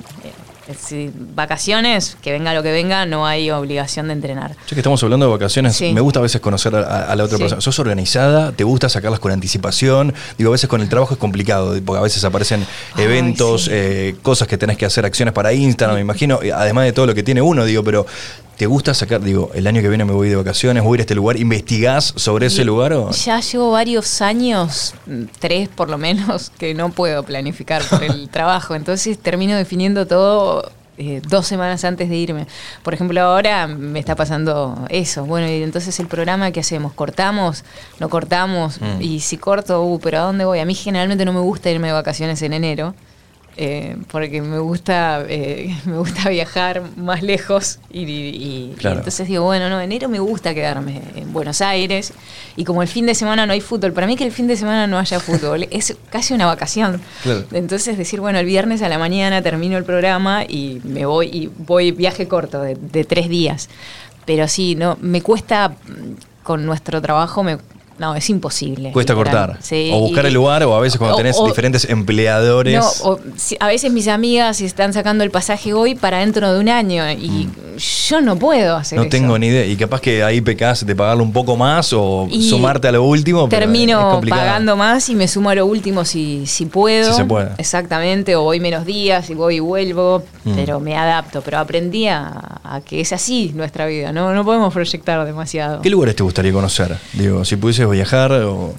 [0.80, 4.52] Si, vacaciones, que venga lo que venga, no hay obligación de entrenar.
[4.68, 5.94] Ya que estamos hablando de vacaciones, Sí.
[5.94, 7.44] me gusta a veces conocer a, a la otra Sí.
[7.44, 7.62] persona.
[7.62, 8.52] ¿Sos organizada?
[8.52, 10.14] ¿Te gusta sacarlas con anticipación?
[10.38, 13.70] Digo, a veces con el trabajo es complicado, porque a veces aparecen Ay, eventos, sí.
[13.74, 17.14] eh, cosas que tenés que hacer, acciones para Instagram, me imagino, además de todo lo
[17.14, 18.06] que tiene uno, digo, pero
[18.58, 21.00] ¿te gusta sacar, digo, el año que viene me voy de vacaciones, voy a ir
[21.02, 23.12] a este lugar, investigás sobre ese lugar o...?
[23.12, 24.94] Ya llevo varios años,
[25.40, 28.76] tres por lo menos, que no puedo planificar por el trabajo.
[28.76, 32.48] Entonces termino definiendo todo eh, dos semanas antes de irme.
[32.82, 35.26] Por ejemplo, ahora me está pasando eso.
[35.26, 36.94] Bueno, y entonces el programa, ¿qué hacemos?
[36.94, 37.66] ¿Cortamos?
[38.00, 38.80] ¿No cortamos?
[38.80, 39.02] Mm.
[39.02, 40.60] Y si corto, uh, ¿pero a dónde voy?
[40.60, 42.96] A mí generalmente no me gusta irme de vacaciones en enero.
[43.58, 48.98] Eh, porque me gusta eh, me gusta viajar más lejos y, y- y Claro.
[48.98, 52.12] entonces digo bueno no enero me gusta quedarme en Buenos Aires
[52.58, 54.58] y como el fin de semana no hay fútbol para mí que el fin de
[54.58, 57.46] semana no haya fútbol es casi una vacación Claro.
[57.54, 61.50] entonces decir bueno el viernes a la mañana termino el programa y me voy y
[61.58, 63.70] voy viaje corto de, de tres días
[64.26, 67.58] pero sí no me cuesta mm, con nuestro trabajo me
[67.98, 69.48] no es imposible Cuesta literal.
[69.48, 69.64] cortar.
[69.64, 72.76] Sí, o buscar y- el lugar, o a veces cuando o- tenés o- diferentes empleadores.
[72.80, 76.60] no, o si- a veces mis amigas están sacando el pasaje hoy para dentro de
[76.60, 77.50] un año y
[78.10, 79.02] yo no puedo hacer Mm.
[79.02, 79.10] no eso.
[79.12, 79.66] tengo ni idea.
[79.66, 83.04] Y capaz que ahí pecás de pagarlo un poco más o Y sumarte a lo
[83.04, 83.48] último.
[83.50, 87.12] Termino pagando más y me sumo a lo último si, si puedo.
[87.12, 87.50] Si se puede.
[87.58, 90.56] Exactamente, o voy menos días y voy y vuelvo, Mm.
[90.56, 91.42] pero me adapto.
[91.42, 94.34] Pero aprendí a, a que es así nuestra vida, ¿no?
[94.34, 95.82] No podemos proyectar demasiado.
[95.82, 96.98] ¿Qué lugares te gustaría conocer?
[97.14, 97.56] Digo, si
[97.92, 98.74] viajar o.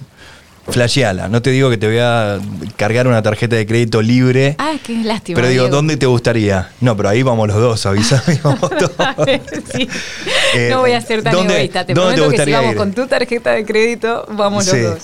[0.69, 1.29] Flasheala.
[1.29, 2.41] No te digo que te voy a
[2.75, 4.57] cargar una tarjeta de crédito libre.
[4.59, 5.37] Ah, qué lástima.
[5.37, 5.77] pero digo, Diego.
[5.77, 6.71] ¿dónde te gustaría?
[6.81, 8.41] No, pero ahí vamos los dos, avisame.
[8.43, 8.91] vamos todos.
[9.73, 9.89] Sí.
[10.57, 11.87] Eh, no voy a ser tan ¿dónde- egoísta.
[11.87, 12.79] Te dónde te prometo que si gustaría vamos ir?
[12.79, 14.77] con tu tarjeta de crédito, vamos Sí.
[14.83, 15.03] los dos.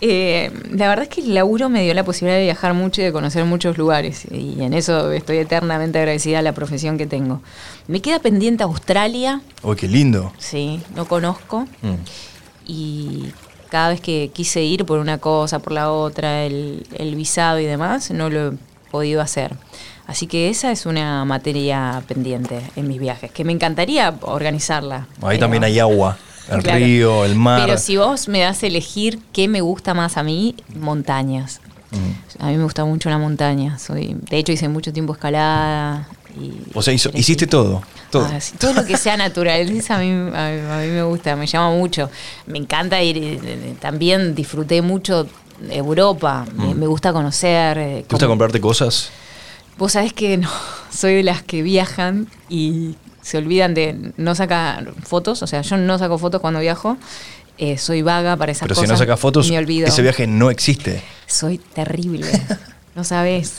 [0.00, 3.04] Eh, la verdad es que el laburo me dio la posibilidad de viajar mucho y
[3.06, 4.26] de conocer muchos lugares.
[4.30, 7.42] Y en eso estoy eternamente agradecida a la profesión que tengo.
[7.88, 10.32] Me queda pendiente Australia, Uy, qué lindo.
[10.38, 11.66] sí, no conozco.
[11.82, 11.94] Mm.
[12.68, 13.24] Y
[13.70, 17.64] cada vez que quise ir por una cosa, por la otra, el, el visado y
[17.64, 18.52] demás, no lo he
[18.92, 19.56] podido hacer.
[20.06, 25.06] Así que esa es una materia pendiente en mis viajes, que me encantaría organizarla.
[25.16, 26.16] Ahí pero- también hay agua.
[26.50, 26.78] El Claro.
[26.78, 27.60] río, el mar.
[27.66, 31.60] Pero si vos me das a elegir qué me gusta más a mí, montañas.
[31.90, 32.42] Mm.
[32.42, 33.78] A mí me gusta mucho la montaña.
[33.78, 36.08] Soy, de hecho, hice mucho tiempo escalada.
[36.40, 37.82] Y O sea, hizo- hiciste todo.
[38.10, 38.26] Todo.
[38.32, 41.46] Ah, sí, todo lo que sea naturaleza a mí, a, a mí me gusta, me
[41.46, 42.10] llama mucho.
[42.46, 45.26] Me encanta ir, eh, eh, también disfruté mucho
[45.68, 47.76] Europa, me, me gusta conocer.
[47.78, 48.06] eh, Mm.
[48.06, 49.10] ¿Te gusta comprarte cosas?
[49.76, 50.48] Vos sabés que no,
[50.90, 55.76] soy de las que viajan y se olvidan de no sacar fotos, o sea, yo
[55.76, 56.96] no saco fotos cuando viajo.
[57.58, 58.88] eh, soy vaga para esas Pero cosas.
[58.88, 59.88] si no sacas fotos, me olvido.
[59.88, 61.02] ese viaje no existe.
[61.26, 62.26] Soy terrible,
[62.94, 63.54] no sabes.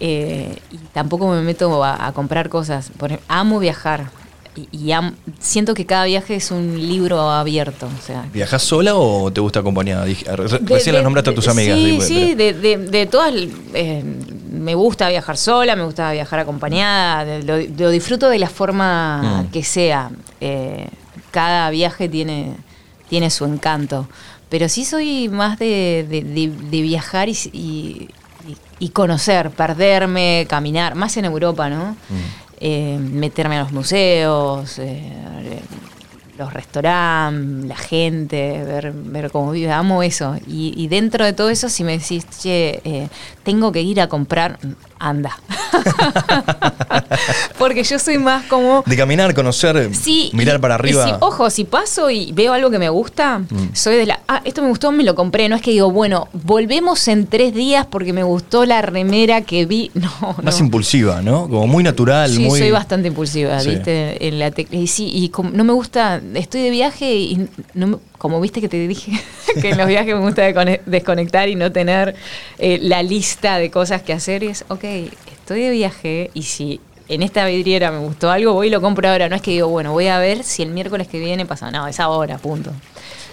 [0.00, 2.90] Eh, y tampoco me meto a, a comprar cosas.
[2.96, 4.10] Por amo viajar.
[4.54, 7.86] Y, y am- siento que cada viaje es un libro abierto.
[7.86, 10.04] O sea, ¿Viajas sola o te gusta acompañada?
[10.06, 11.76] Recién las nombraste a tus amigas.
[11.78, 13.34] Sí, sí, pero- de, de- de todas.
[13.74, 14.02] eh,
[14.50, 19.50] me gusta viajar sola, me gusta viajar acompañada, lo, lo disfruto de la forma Mm.
[19.50, 20.10] que sea.
[20.40, 20.88] Eh,
[21.30, 22.56] cada viaje tiene,
[23.10, 24.08] tiene su encanto.
[24.48, 26.22] Pero sí soy más de, de-
[26.82, 28.08] viajar y-
[28.78, 31.92] y- conocer, perderme, caminar, más en Europa, ¿no?
[32.08, 32.46] Mm.
[32.58, 35.12] Eh, meterme a los museos, eh,
[36.38, 40.36] los restaurantes, la gente, ver, ver cómo vive, amo eso.
[40.46, 43.08] Y, y dentro de todo eso, si me decís, che, eh,
[43.42, 44.58] tengo que ir a comprar,
[44.98, 45.38] anda.
[47.58, 48.82] Porque yo soy más como...
[48.86, 51.04] De caminar, conocer, Sí, mirar y- para arriba.
[51.06, 53.74] si- ojo, si paso y veo algo que me gusta, Mm.
[53.74, 55.48] soy de la, ah, esto me gustó, me lo compré.
[55.48, 59.66] No es que digo, bueno, volvemos en tres días porque me gustó la remera que
[59.66, 59.90] vi.
[60.06, 60.66] No, Más no.
[60.66, 61.48] impulsiva, ¿no?
[61.48, 62.58] Como muy natural, Sí, muy.
[62.58, 63.70] soy bastante impulsiva, Sí.
[63.70, 64.28] ¿viste?
[64.28, 68.40] En la y sí, y no me gusta, estoy de viaje y no me- como
[68.40, 69.12] viste que te dije
[69.60, 70.42] que en los viajes me gusta
[70.86, 72.14] desconectar y no tener
[72.58, 74.84] eh, la lista de cosas que hacer, y es, ok,
[75.32, 79.08] estoy de viaje y si en esta vidriera me gustó algo, voy y lo compro
[79.08, 79.28] ahora.
[79.28, 81.70] No es que digo, bueno, voy a ver si el miércoles que viene pasa.
[81.70, 82.72] No, es ahora, punto.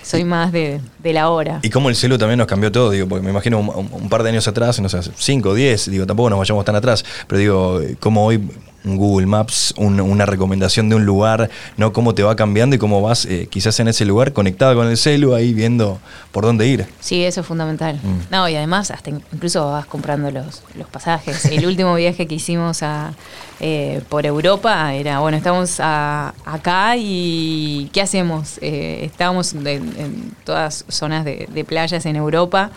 [0.03, 1.59] Soy más de, de la hora.
[1.63, 4.21] Y cómo el celu también nos cambió todo, digo, porque me imagino un, un- par
[4.21, 7.81] de años atrás, no sé, 5, 10, digo, tampoco nos vayamos tan atrás, pero digo,
[7.99, 8.39] cómo hoy
[8.83, 11.93] Google Maps, un- una recomendación de un lugar, ¿no?
[11.93, 14.97] Cómo te va cambiando y cómo vas eh, quizás en ese lugar conectado con el
[14.97, 15.99] celu, ahí viendo
[16.31, 16.85] por dónde ir.
[16.99, 17.95] Sí, eso es fundamental.
[18.03, 18.31] Mm.
[18.31, 21.45] No, y además hasta in- incluso vas comprando los, los pasajes.
[21.51, 23.13] El último viaje que hicimos a,
[23.59, 28.57] eh, por Europa era, bueno, estamos a- acá y ¿qué hacemos?
[28.61, 32.71] Eh, estábamos en, en todas zonas de, de playas en Europa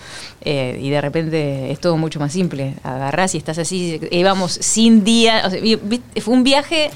[0.49, 2.75] eh, y de repente es todo mucho más simple.
[2.85, 5.61] Agarrás y estás así, íbamos sin día, o sea,
[6.23, 6.91] fue un viaje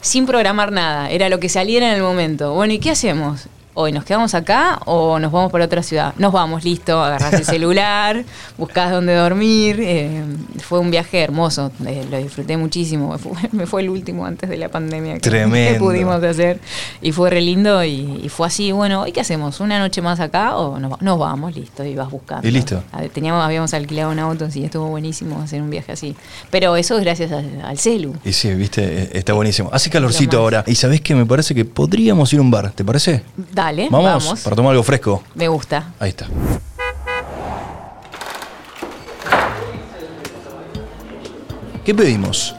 [0.00, 2.54] sin programar nada, era lo que saliera en el momento.
[2.54, 3.46] Bueno, ¿y qué hacemos?
[3.76, 6.14] Hoy nos quedamos acá o nos vamos para otra ciudad.
[6.16, 8.24] Nos vamos, listo, agarrás el celular,
[8.58, 9.80] buscás dónde dormir.
[9.80, 10.22] eh,
[10.60, 13.18] fue un viaje hermoso, eh, lo disfruté muchísimo.
[13.18, 15.80] Fue- me fue el último antes de la pandemia que, que Tremendo.
[15.84, 16.60] pudimos hacer.
[17.02, 19.58] Y fue re lindo y, y fue así, bueno, ¿hoy qué hacemos?
[19.58, 21.54] ¿Una noche más acá o nos, nos vamos?
[21.56, 22.46] Listo, y vas buscando.
[22.46, 22.80] Y listo.
[22.92, 26.14] A ver, Teníamos, habíamos alquilado un auto, y estuvo buenísimo hacer un viaje así.
[26.50, 28.14] Pero eso es gracias al, al celu.
[28.24, 29.68] Y sí, viste, eh, está buenísimo.
[29.72, 30.62] Hace calorcito ahora.
[30.66, 33.22] Y sabés que me parece que podríamos ir a un bar, ¿te parece?
[33.64, 34.40] Dale, Vamos, vamos.
[34.40, 35.22] para tomar algo fresco.
[35.34, 35.92] Me gusta.
[35.98, 36.26] Ahí está.
[41.84, 42.54] ¿Qué pedimos?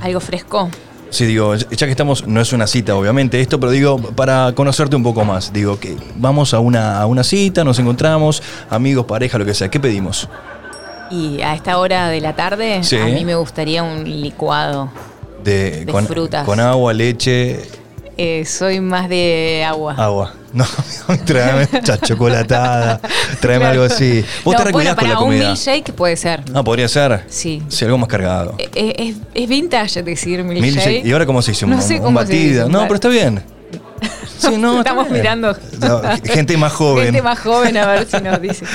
[0.00, 0.68] Algo fresco.
[1.10, 4.96] Sí, digo, ya que estamos, no es una cita, obviamente, esto, pero digo, para conocerte
[4.96, 9.36] un poco más, digo, que vamos a una, a una cita, nos encontramos, amigos, pareja,
[9.36, 10.26] lo que sea, ¿qué pedimos?
[11.10, 12.96] Y a esta hora de la tarde, Sí.
[12.96, 14.88] a mí me gustaría un licuado.
[15.44, 16.46] De, De con, frutas.
[16.46, 17.60] con agua, leche,
[18.18, 19.94] Eh, soy más de agua.
[19.96, 20.34] agua.
[20.52, 20.66] No,
[21.24, 21.66] tráeme
[22.02, 23.00] chocolatada,
[23.40, 24.22] tráeme algo así.
[24.44, 25.46] Vos te No, bueno, con la para un comida.
[25.48, 26.42] milkshake puede ser.
[26.52, 27.24] Ah, podría ser.
[27.28, 27.62] Sí.
[27.68, 28.54] Sí, algo más cargado.
[28.58, 30.60] Eh, eh, Es, es vintage decir milkshake.
[30.74, 31.04] Milkshake.
[31.06, 31.64] ¿Y ahora cómo se dice?
[31.64, 32.68] Un, No sé un cómo se batido.
[32.68, 33.42] no, un pero está bien.
[34.38, 35.56] Sí, no, está Estamos mirando.
[35.80, 37.04] No, gente más joven.
[37.06, 38.66] Gente más joven a ver si nos dice.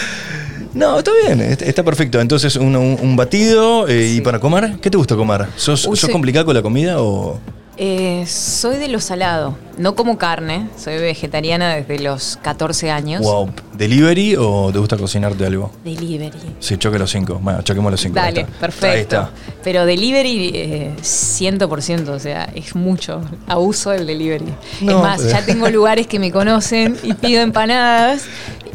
[0.74, 2.20] No, está bien, est- está perfecto.
[2.20, 5.46] Entonces, un, un- un batido eh, y para comer, ¿qué te gusta comer?
[5.58, 7.40] ¿Sos, Uy, sos soy- complicado con la comida o...?
[7.80, 9.56] Eh, soy de lo salado.
[9.78, 10.68] No como carne.
[10.78, 13.22] Soy vegetariana desde los 14 años.
[13.22, 15.72] Wow, ¿delivery o te gusta cocinarte algo?
[15.84, 16.32] Delivery.
[16.60, 17.40] Sí, choque los cinco.
[17.42, 18.20] Bueno, choquemos los cinco.
[18.20, 18.60] ahí Dale, está.
[18.60, 18.88] perfecto.
[18.96, 19.30] Ahí está.
[19.64, 23.22] Pero delivery eh, 100%, o sea, es mucho.
[23.48, 24.46] Abuso del delivery.
[24.82, 28.24] No, es más, pero- ya tengo lugares que me conocen y pido empanadas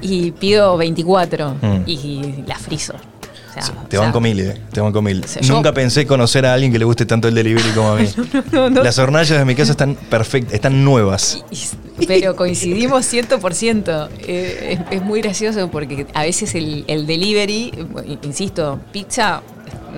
[0.00, 1.82] y pido 24 Mm.
[1.86, 2.94] y las frizo.
[3.58, 5.24] O sea, te banco mil, eh, te banco mil.
[5.40, 8.08] Yo- Nunca pensé conocer a alguien que le guste tanto el delivery como a mí.
[8.52, 8.82] no, no.
[8.82, 11.44] Las hornallas de mi casa están perfectas, están nuevas.
[12.06, 14.08] Pero coincidimos 100%.
[14.20, 17.72] Eh, es, es muy gracioso porque a veces el, el delivery,
[18.22, 19.42] insisto, pizza,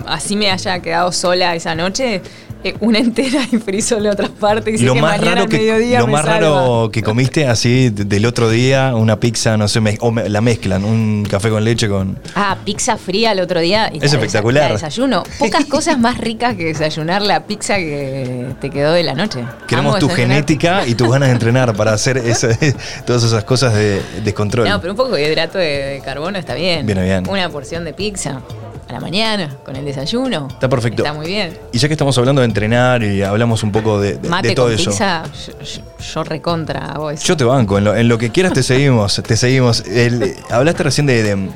[0.06, 2.20] así me haya quedado sola esa noche,
[2.64, 4.70] eh, una entera y friso la otra parte.
[4.70, 6.38] Y Lo que más, raro que, mediodía lo me más salva.
[6.62, 10.28] raro que comiste así de- del otro día, una pizza, no sé, mez- o me-
[10.30, 12.18] la mezclan, un café con leche con...
[12.34, 13.90] Ah, pizza fría el otro día.
[13.92, 14.64] y Es la espectacular.
[14.68, 15.22] la desayuno.
[15.38, 19.44] Pocas cosas más ricas que desayunar la pizza que te quedó de la noche.
[19.68, 22.56] Queremos tu genética y tus ganas de entrenar para hacer esa-
[23.06, 24.66] todas esas cosas de descontrol.
[24.68, 26.87] No, pero un poco de hidrato de, de carbono está bien.
[26.87, 27.28] Viene bien.
[27.28, 28.40] Una porción de pizza
[28.88, 30.48] a la mañana con el desayuno.
[30.50, 31.02] Está perfecto.
[31.02, 31.56] Está muy bien.
[31.72, 34.54] Y ya que estamos hablando de entrenar y hablamos un poco de, de- Mate de
[34.54, 34.90] todo con eso.
[34.90, 35.82] pizza, yo, yo-
[36.14, 37.24] yo recontra hago eso.
[37.24, 39.80] Yo te banco, en lo, en lo que quieras te seguimos, te seguimos.
[39.86, 41.50] El- hablaste recién de, de-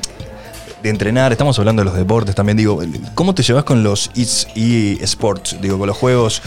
[0.81, 2.81] de entrenar, estamos hablando de los deportes también, digo,
[3.13, 5.57] ¿cómo te llevas con los eSports?
[5.61, 6.41] Digo, con los juegos,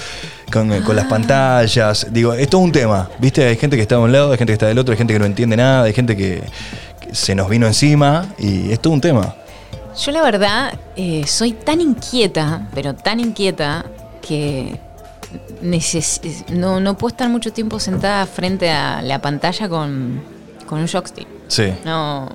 [0.51, 3.45] con, con las pantallas, digo, esto es un tema, ¿viste?
[3.47, 5.13] Hay gente que está de un lado, hay gente que está del otro, hay gente
[5.13, 6.43] que no entiende nada, hay gente que,
[7.01, 9.35] que se nos vino encima y es todo un tema.
[9.99, 13.85] Yo la verdad eh, soy tan inquieta, pero tan inquieta
[14.27, 14.79] que
[15.63, 20.23] neces- no, no puedo estar mucho tiempo sentada frente a la pantalla con,
[20.67, 21.27] con un joystick.
[21.49, 21.73] Sí.
[21.85, 22.29] No,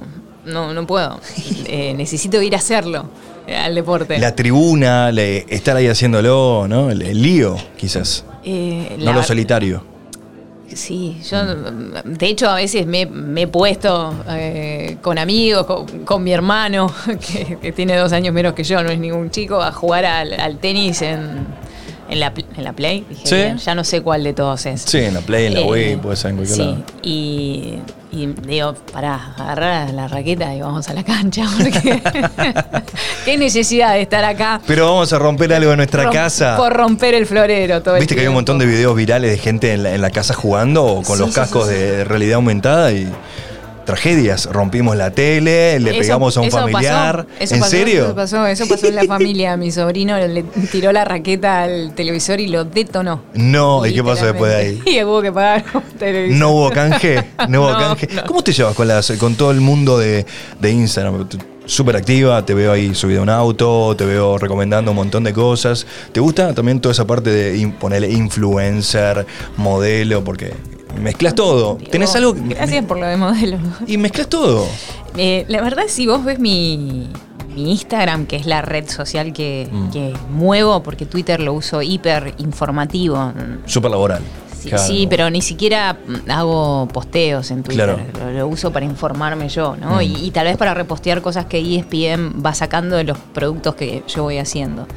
[0.45, 1.19] no, no puedo.
[1.69, 3.09] Eh, necesito ir a hacerlo
[3.45, 4.17] eh, al deporte.
[4.19, 6.89] La tribuna, le- estar ahí haciéndolo, ¿no?
[6.91, 8.23] El, el lío, quizás.
[8.45, 9.83] Eh, No la- lo solitario.
[10.77, 11.43] Sí, yo
[12.03, 16.93] de hecho a veces me, me he puesto eh, con amigos, con, con mi hermano,
[17.33, 20.39] que, que tiene dos años menos que yo, no es ningún chico, a jugar al,
[20.39, 21.47] al tenis en,
[22.09, 23.05] en, la, en la Play.
[23.09, 23.63] Dije, Sí.
[23.65, 24.81] ya no sé cuál de todos es.
[24.81, 26.83] Sí, en la Play, en la Eh, Wii, puede ser en cualquier sí, lado.
[27.01, 27.73] Y,
[28.11, 32.01] y digo, pará, agarrar la raqueta y vamos a la cancha, porque
[33.25, 34.61] qué necesidad de estar acá.
[34.65, 36.55] Pero vamos a romper algo en nuestra rom- casa.
[36.57, 39.37] Por romper el florero todo el Viste que hay un montón de videos virales de
[39.37, 41.79] gente en la, en la casa jugando o con Sí, los cascos sí, sí.
[41.79, 43.07] de realidad aumentada y
[43.87, 44.45] tragedias.
[44.51, 47.25] Rompimos la tele, le Eso- pegamos a un eso familiar.
[47.25, 48.03] pasó, eso ¿En pasó, serio?
[48.05, 49.57] Eso pasó, eso pasó en la familia.
[49.57, 53.23] Mi sobrino le tiró la raqueta al televisor y lo detonó.
[53.33, 54.81] No, ¿y qué pasó después de ahí?
[54.85, 56.37] Y hubo que pagar un televisor.
[56.37, 58.07] No hubo canje, no hubo No, canje.
[58.13, 58.23] no.
[58.25, 60.25] ¿Cómo te llevas con, las, con todo el mundo de,
[60.61, 61.27] de Instagram?
[61.65, 65.33] Súper activa, te veo ahí subido a un auto, te veo recomendando un montón de
[65.33, 65.85] cosas.
[66.13, 69.25] ¿Te gusta también toda esa parte de ponerle influencer,
[69.57, 70.23] modelo?
[70.23, 70.53] Porque
[70.99, 71.77] mezclas todo.
[71.91, 72.33] ¿Tenés algo?
[72.33, 73.57] que- Gracias por lo de modelo.
[73.87, 74.65] Y mezclas todo.
[75.17, 77.07] Eh, la verdad, si vos ves mi,
[77.55, 79.89] mi Instagram, que es la red social que, Mm.
[79.91, 83.33] que muevo, porque Twitter lo uso hiper informativo.
[83.65, 84.21] Súper laboral.
[84.59, 84.83] Sí, Claro.
[84.87, 85.97] sí, pero ni siquiera
[86.29, 87.95] hago posteos en Twitter.
[88.11, 88.31] Claro.
[88.33, 89.97] Lo, lo uso para informarme yo, ¿no?
[89.97, 90.01] Mm.
[90.01, 94.03] Y, y tal vez para repostear cosas que ESPN va sacando de los productos que
[94.07, 94.87] yo voy haciendo.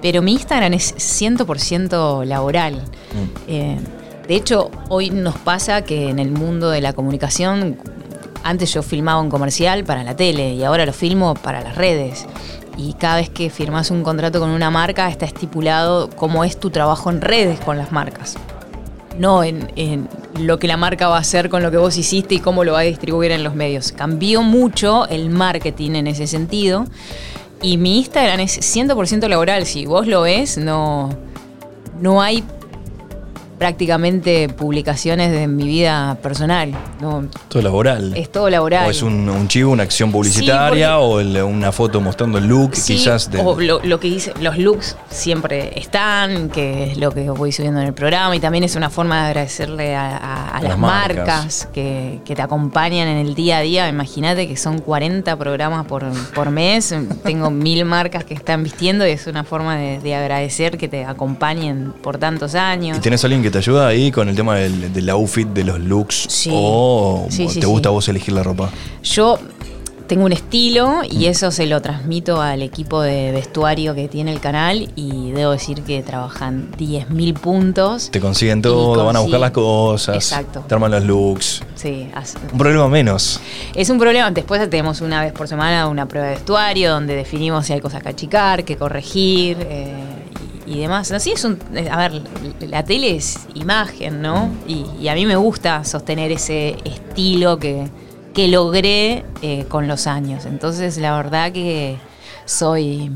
[0.00, 2.74] Pero mi Instagram es 100% laboral.
[2.76, 3.48] Mm.
[3.48, 3.76] Eh,
[4.28, 7.78] de hecho, hoy nos pasa que en el mundo de la comunicación,
[8.44, 12.26] antes yo filmaba un comercial para la tele y ahora lo filmo para las redes.
[12.76, 16.68] Y cada vez que firmas un contrato con una marca está estipulado cómo es tu
[16.68, 18.36] trabajo en redes con las marcas.
[19.18, 22.40] No en, lo que la marca va a hacer con lo que vos hiciste y
[22.40, 23.92] cómo lo va a distribuir en los medios.
[23.92, 26.84] Cambió mucho el marketing en ese sentido.
[27.62, 29.64] Y mi Instagram es 100% laboral.
[29.64, 31.08] Si vos lo ves, no,
[31.98, 32.44] no hay
[33.58, 36.72] prácticamente publicaciones de mi vida personal.
[37.00, 38.16] No, Todo laboral.
[38.16, 38.86] es todo laboral.
[38.86, 42.46] O es un, un chivo, una acción publicitaria, porque- o el- una foto mostrando el
[42.46, 43.30] look, Sí, quizás.
[43.30, 47.52] De, o lo, lo que dice, los looks siempre están, que es lo que voy
[47.52, 50.70] subiendo en el programa y también es una forma de agradecerle a, a- a las,
[50.70, 51.16] las marcas.
[51.26, 53.88] marcas, que, que te acompañan en el día a día.
[53.88, 56.94] Imagínate que son 40 programas por, por mes,
[57.24, 61.04] tengo mil marcas que están vistiendo y es una forma de, de agradecer que te
[61.04, 62.96] acompañen por tantos años.
[62.98, 65.78] ¿Y tenés alguien que te ayuda ahí con el tema del, del outfit, de los
[65.80, 66.26] looks?
[66.28, 66.50] Sí.
[66.52, 68.70] ¿O Sí, te gusta a vos elegir la ropa?
[69.02, 69.38] Yo
[70.06, 71.30] tengo un estilo y Mm.
[71.30, 75.82] eso se lo transmito al equipo de vestuario que tiene el canal y debo decir
[75.82, 78.10] que trabajan 10.000 puntos.
[78.10, 80.64] Te consiguen todo, van a buscar las cosas, Exacto.
[80.66, 81.62] te arman los looks.
[81.74, 82.08] Sí,
[82.52, 83.38] Un problema menos.
[83.74, 84.30] es un problema.
[84.30, 88.02] Después tenemos una vez por semana una prueba de vestuario donde definimos si hay cosas
[88.02, 89.92] que achicar, que corregir eh,
[90.68, 91.10] y, demás.
[91.12, 91.58] Así es un.
[91.90, 92.22] A ver,
[92.60, 94.50] la tele es imagen, ¿no?
[94.66, 97.88] Y, y a mí me gusta sostener ese estilo que,
[98.34, 100.44] que logré eh, con los años.
[100.46, 101.96] Entonces, la verdad que
[102.44, 103.10] soy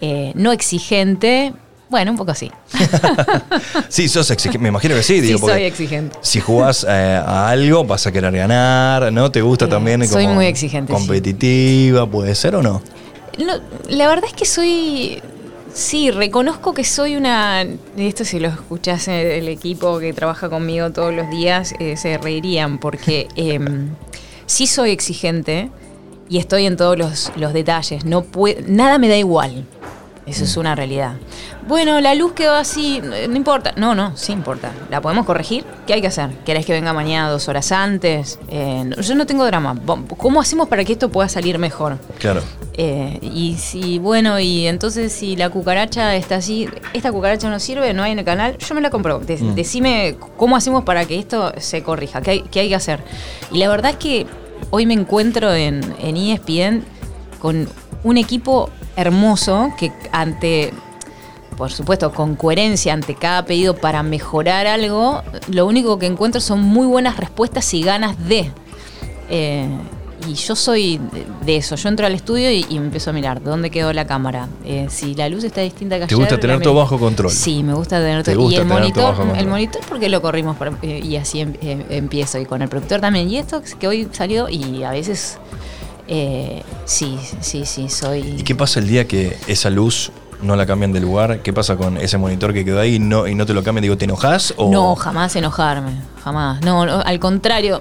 [0.00, 1.52] eh, no exigente.
[1.88, 2.50] Bueno, un poco sí.
[3.88, 6.18] Sí, sos exigente, me imagino que sí, digo, sí, porque soy exigente.
[6.20, 9.30] si jugás eh, a algo vas a querer ganar, ¿no?
[9.30, 10.98] ¿Te gusta también soy muy exigente, sí.
[10.98, 12.82] competitiva, puede ser o no?
[13.38, 13.52] No,
[13.88, 15.22] la verdad es que soy.
[15.76, 17.66] Sí, reconozco que soy una.
[17.98, 22.78] Esto si lo escuchase el equipo que trabaja conmigo todos los días, eh, se reirían,
[22.78, 23.90] porque em,
[24.46, 25.70] sí soy exigente
[26.30, 28.06] y estoy en todos los, los detalles.
[28.06, 29.66] No pue- nada me da igual.
[30.24, 31.16] Eso es una realidad.
[31.68, 33.72] Bueno, la luz quedó así, eh, no importa.
[33.76, 34.72] No, no, sí importa.
[34.90, 35.64] ¿La podemos corregir?
[35.86, 36.30] ¿Qué hay que hacer?
[36.46, 38.38] ¿Querés que venga mañana dos horas antes?
[38.48, 39.78] Eh, no- yo no tengo drama.
[40.16, 41.98] ¿Cómo hacemos para que esto pueda salir mejor?
[42.18, 42.42] Claro.
[42.78, 47.94] Eh, y si, bueno, y entonces si la cucaracha está así, esta cucaracha no sirve,
[47.94, 49.18] no hay en el canal, yo me la compro.
[49.18, 49.54] De- Mm.
[49.54, 53.02] Decime cómo hacemos para que esto se corrija, qué hay, qué hay que hacer.
[53.50, 54.26] Y la verdad es que
[54.70, 56.84] hoy me encuentro en, en ESPN
[57.38, 57.66] con
[58.04, 60.72] un equipo hermoso que ante,
[61.56, 66.60] por supuesto, con coherencia ante cada pedido para mejorar algo, lo único que encuentro son
[66.60, 68.50] muy buenas respuestas y ganas de.
[69.30, 69.66] Eh,
[70.28, 71.00] y yo soy
[71.44, 71.76] de- eso.
[71.76, 74.48] Yo entro al estudio y, y me empiezo a mirar dónde quedó la cámara.
[74.64, 77.30] Eh, si la luz está distinta que ¿Te ayer, gusta la tener todo bajo control?
[77.30, 78.42] Sí, me gusta tener Te todo.
[78.44, 79.38] gusta y el monitor, bajo control.
[79.38, 82.38] el monitor porque lo corrimos eh, y así em- eh, empiezo.
[82.38, 83.30] Y con el productor también.
[83.30, 85.38] Y esto que hoy salió y a veces
[86.08, 88.20] eh, sí, sí, sí, soy.
[88.38, 90.10] ¿Y qué pasa el día que esa luz
[90.42, 91.40] no la cambian de lugar?
[91.42, 93.82] ¿Qué pasa con ese monitor que quedó ahí y no, y no te lo cambian?
[93.82, 94.54] Digo, ¿te enojas?
[94.56, 94.70] O...
[94.70, 96.60] No, jamás enojarme, jamás.
[96.62, 97.80] No, no, al contrario.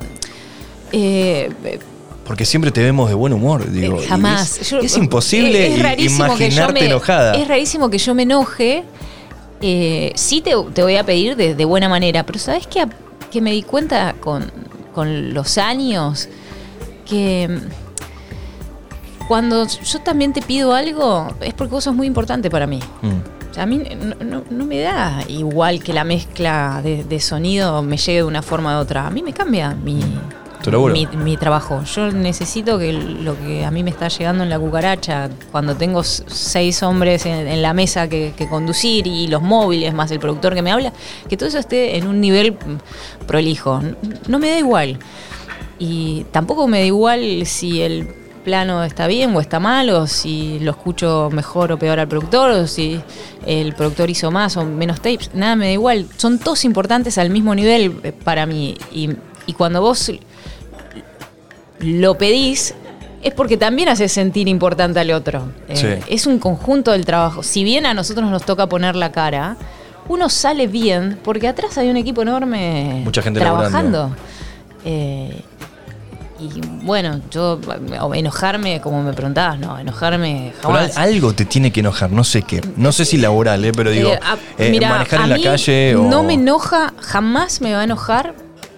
[0.91, 1.49] Eh,
[2.25, 3.99] Porque siempre te vemos de buen humor, digo.
[3.99, 4.57] Eh, y jamás.
[4.59, 7.33] Es, Yo- es imposible es que yo imaginarte me- enojada.
[7.35, 8.83] Es rarísimo que yo me enoje.
[9.61, 12.85] Eh, sí te, te voy a pedir de, de buena manera, pero ¿sabes qué?
[13.31, 14.51] Que me di cuenta con,
[14.93, 16.27] con los años
[17.05, 22.67] que mm, cuando yo también te pido algo es porque vos sos muy importante para
[22.67, 22.79] mí.
[23.01, 23.49] Mm.
[23.51, 27.19] O sea, a mí no, no- no me da igual que la mezcla de, de
[27.19, 29.07] sonido me llegue de una forma u otra.
[29.07, 29.99] A mí me cambia mi,
[30.67, 31.83] Mi, trabajo.
[31.83, 36.03] Yo necesito que lo que a mí me está llegando en la cucaracha, cuando tengo
[36.03, 40.71] seis hombres en, la mesa que, conducir y los móviles más el productor que me
[40.71, 40.91] habla,
[41.29, 43.81] que todo eso esté en un nivel mm, prolijo.
[44.27, 44.97] No me da igual.
[45.77, 48.07] Y tampoco me da igual si el
[48.43, 52.51] plano está bien o está mal, o si lo escucho mejor o peor al productor,
[52.51, 53.01] o si
[53.45, 55.29] el productor hizo más o menos tapes.
[55.33, 56.07] Nada me da igual.
[56.17, 58.75] Son todos importantes al mismo nivel eh, para mí.
[58.91, 60.11] Y cuando vos
[61.79, 62.73] lo pedís,
[63.21, 65.49] es porque también hace sentir importante al otro.
[65.67, 66.13] Eh, Sí.
[66.13, 67.41] Es un conjunto del trabajo.
[67.43, 69.57] Si bien a nosotros nos toca poner la cara,
[70.07, 74.15] uno sale bien porque atrás hay un equipo enorme Mucha gente trabajando.
[74.85, 75.41] Eh,
[76.37, 77.59] y bueno, yo
[78.13, 80.97] enojarme, como me preguntabas, no, enojarme Pero jamás.
[80.97, 82.61] al- algo te tiene que enojar, no sé qué.
[82.75, 83.71] No sé si laboral, ¿eh?
[83.75, 86.03] pero digo, Eh, a- eh, mira, manejar en la calle o.
[86.03, 88.35] No me enoja, jamás me va a enojar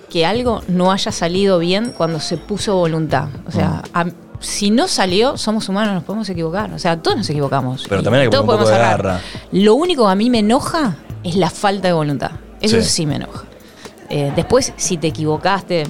[0.10, 3.28] que algo no haya salido bien cuando se puso voluntad.
[3.48, 3.98] O sea, Mm.
[3.98, 4.06] a-
[4.40, 6.72] si no salió, somos humanos, nos podemos equivocar.
[6.74, 7.86] O sea, todos nos equivocamos.
[7.90, 9.20] Pero también hay que todos poner un poco podemos de errar.
[9.20, 9.22] garra.
[9.52, 12.32] Lo único que a mí me enoja es la falta de voluntad.
[12.62, 12.88] Eso Sí.
[12.90, 13.46] sí, me enoja.
[14.10, 15.86] Eh, después, si te equivocaste,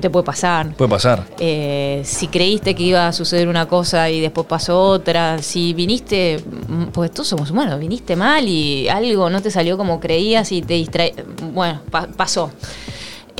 [0.00, 0.72] te puede pasar.
[0.76, 1.26] Puede pasar.
[1.40, 6.42] Eh, si creíste que iba a suceder una cosa y después pasó otra, si viniste,
[6.92, 10.74] pues todos somos humanos, viniste mal y algo no te salió como creías y te
[10.74, 11.12] distrae,
[11.52, 12.52] bueno, pa- pasó.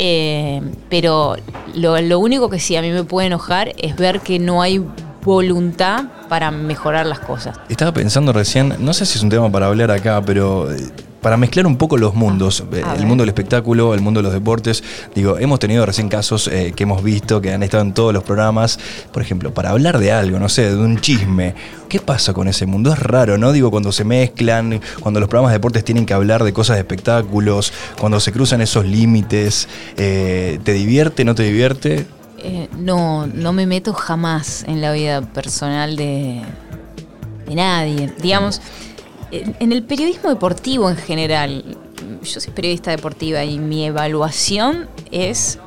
[0.02, 1.36] Eh, pero
[1.74, 4.82] lo, lo único que sí a mí me puede enojar es ver que no hay
[5.22, 7.58] voluntad para mejorar las cosas.
[7.68, 10.90] Estaba pensando recién, no sé si es un tema para hablar acá, pero eh,
[11.20, 14.24] para mezclar un poco los mundos, eh, A el mundo del espectáculo, el mundo de
[14.24, 14.82] los deportes,
[15.14, 18.22] digo, hemos tenido recién casos eh, que hemos visto, que han estado en todos los
[18.24, 18.78] programas,
[19.12, 21.54] por ejemplo, para hablar de algo, no sé, de un chisme.
[21.88, 22.92] ¿Qué pasa con ese mundo?
[22.92, 23.52] Es raro, ¿no?
[23.52, 26.80] Digo, cuando se mezclan, cuando los programas de deportes tienen que hablar de cosas de
[26.80, 32.06] espectáculos, cuando se cruzan esos límites, eh, ¿te divierte, no te divierte?
[32.38, 36.40] Eh, no, no me meto jamás en la vida personal de,
[37.46, 38.10] de nadie.
[38.22, 38.62] Digamos,
[39.30, 41.64] en, en el periodismo deportivo en general,
[42.22, 45.58] yo soy periodista deportiva y mi evaluación es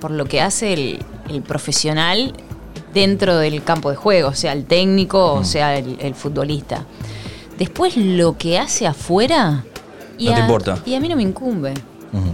[0.00, 0.98] por lo que hace el,
[1.30, 2.32] el profesional
[2.94, 6.84] dentro del campo de juego, sea el técnico o sea el, el futbolista.
[7.58, 9.64] Después lo que hace afuera...
[10.16, 10.78] y No te a- importa.
[10.86, 11.74] Y a mí no me incumbe.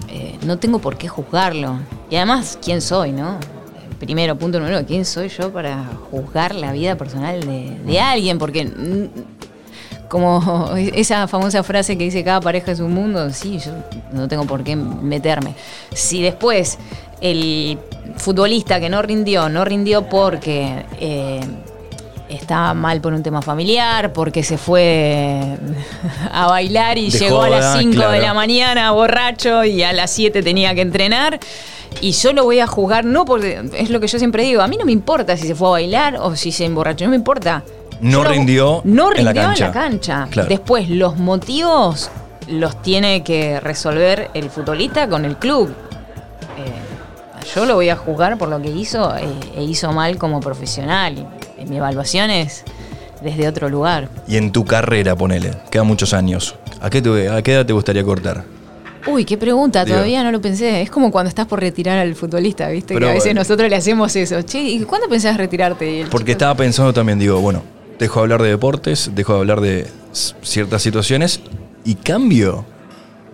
[0.08, 1.78] Eh, no tengo por qué juzgarlo.
[2.10, 3.34] Y además, ¿quién soy, no?
[3.34, 3.38] Eh,
[3.98, 8.38] Primero, punto número ¿quién soy yo para juzgar la vida personal de, de alguien?
[8.38, 9.08] Porque, mm,
[10.08, 13.72] como esa famosa frase que dice cada pareja es un mundo, sí, yo
[14.12, 15.54] no tengo por qué meterme.
[15.92, 16.78] Si después
[17.20, 17.78] el
[18.16, 20.84] futbolista que no rindió, no rindió porque...
[21.00, 21.40] eh,
[22.28, 25.56] estaba mal por un tema familiar, porque se fue
[26.32, 29.92] a bailar y De llegó a las joda, 5 de la mañana borracho y a
[29.92, 31.38] las 7 tenía que entrenar.
[32.00, 34.66] Y yo lo voy a jugar, no porque es lo que yo siempre digo, a
[34.66, 37.16] mí no me importa si se fue a bailar o si se emborrachó, no me
[37.16, 37.62] importa.
[38.00, 39.72] No rindió no en la rindió cancha.
[39.72, 40.28] cancha.
[40.30, 40.48] Claro.
[40.48, 42.10] Después, los motivos
[42.48, 45.68] los tiene que resolver el futbolista con el club.
[46.58, 49.24] Eh, yo lo voy a juzgar por lo que hizo eh,
[49.56, 51.26] e hizo mal como profesional.
[51.58, 52.64] Y mi evaluación es
[53.22, 54.08] desde otro lugar.
[54.28, 56.54] Y en tu carrera, ponele, quedan muchos años.
[56.80, 58.44] ¿A qué, te- a qué edad te gustaría cortar?
[59.06, 59.96] Uy, qué pregunta, Digo.
[59.96, 60.80] todavía no lo pensé.
[60.82, 62.94] Es como cuando estás por retirar al futbolista, ¿viste?
[62.94, 64.40] Pero, que a veces eh, nosotros le hacemos eso.
[64.42, 66.06] Che, ¿y cuándo pensás retirarte?
[66.10, 67.62] Porque chico- estaba pensando también, digo, bueno,
[67.98, 69.86] dejo de hablar de deportes, dejo de hablar de
[70.42, 71.40] ciertas situaciones
[71.84, 72.64] y cambio.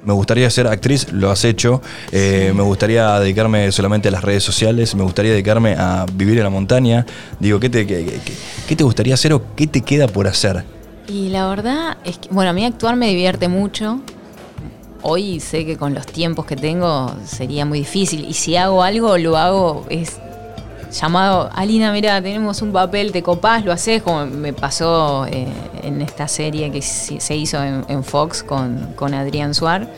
[0.04, 1.82] Me gustaría ser actriz, lo has hecho.
[2.11, 4.94] Eh, Me gustaría dedicarme solamente a las redes sociales.
[4.94, 7.04] Me gustaría dedicarme a vivir en la montaña.
[7.38, 8.32] Digo, ¿qué te, qué, qué-
[8.66, 10.64] qué te gustaría hacer o qué te queda por hacer?
[11.06, 14.00] Y la verdad es que, bueno, a mí actuar me divierte mucho.
[15.02, 18.24] Hoy sé que con los tiempos que tengo sería muy difícil.
[18.26, 20.18] Y si hago algo, lo hago, es
[20.91, 25.47] llamado, Alina, mira, tenemos un papel, te copás, lo haces, como me pasó eh,
[25.82, 29.88] en esta serie que se hizo en, en Fox con, con Adrián Suar.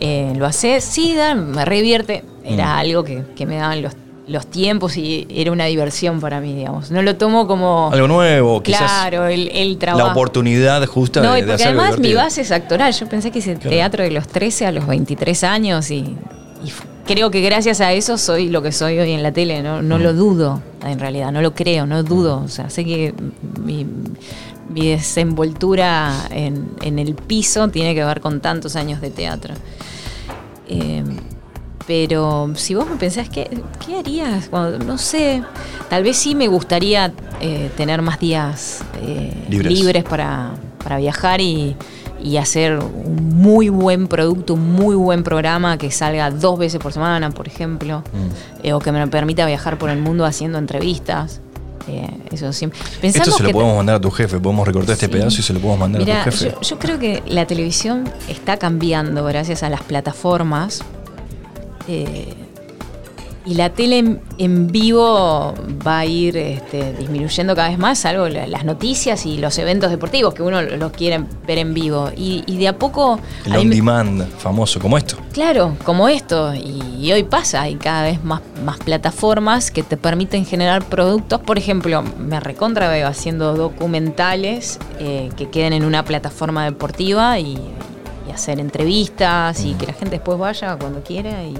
[0.00, 2.22] Eh, lo haces, sí, me revierte.
[2.44, 2.78] Era Mm.
[2.78, 3.94] algo que, que me daban los,
[4.28, 6.90] los tiempos y era una diversión para mí, digamos.
[6.90, 7.90] No lo tomo como...
[7.92, 10.06] Algo nuevo, quizás Claro, el, el trabajo.
[10.06, 12.92] la oportunidad justa No, de, de porque hacer algo además mi base es actoral.
[12.92, 13.70] Yo pensé que hice Claro.
[13.70, 16.16] teatro de los 13 a los 23 años y,
[17.06, 19.62] creo que gracias a eso soy lo que soy hoy en la tele.
[19.62, 22.42] No, no lo dudo, en realidad, no lo creo, no dudo.
[22.44, 23.14] O sea, sé que
[23.64, 23.86] mi,
[24.68, 29.54] mi desenvoltura en, en el piso tiene que ver con tantos años de teatro.
[30.68, 31.04] Eh,
[31.86, 33.48] pero si vos me pensás, ¿qué,
[33.84, 34.48] qué harías?
[34.48, 35.42] Cuando- no sé,
[35.88, 39.72] tal vez sí me gustaría eh, tener más días eh, Libres.
[39.72, 40.50] libres, para,
[40.82, 41.76] para viajar y,
[42.22, 46.92] y hacer un muy buen producto, un muy buen programa que salga dos veces por
[46.92, 48.64] semana, por ejemplo, Mm.
[48.66, 51.40] eh, o que me permita viajar por el mundo haciendo entrevistas.
[51.88, 52.80] Eh, eso siempre.
[53.02, 54.40] Esto se lo que- podemos mandar a tu jefe.
[54.40, 56.50] Podemos recortar este pedazo y se lo podemos mandar a tu jefe.
[56.52, 60.80] yo, yo creo que la televisión está cambiando gracias a las plataformas.
[61.86, 62.34] Eh,
[63.46, 65.54] Y la tele en, en vivo
[65.86, 69.88] va a ir este, disminuyendo cada vez más, salvo la- las noticias y los eventos
[69.90, 72.10] deportivos que uno los quiere ver en vivo.
[72.16, 73.20] Y, y de a poco...
[73.44, 75.16] El a on me- demand famoso, como esto.
[75.32, 79.96] Claro, como esto, y, y hoy pasa, hay cada vez más, más plataformas que te
[79.96, 81.40] permiten generar productos.
[81.40, 87.58] Por ejemplo, me recontra veo haciendo documentales eh, que queden en una plataforma deportiva y,
[88.28, 91.54] y hacer entrevistas y que la gente después vaya cuando quiera y,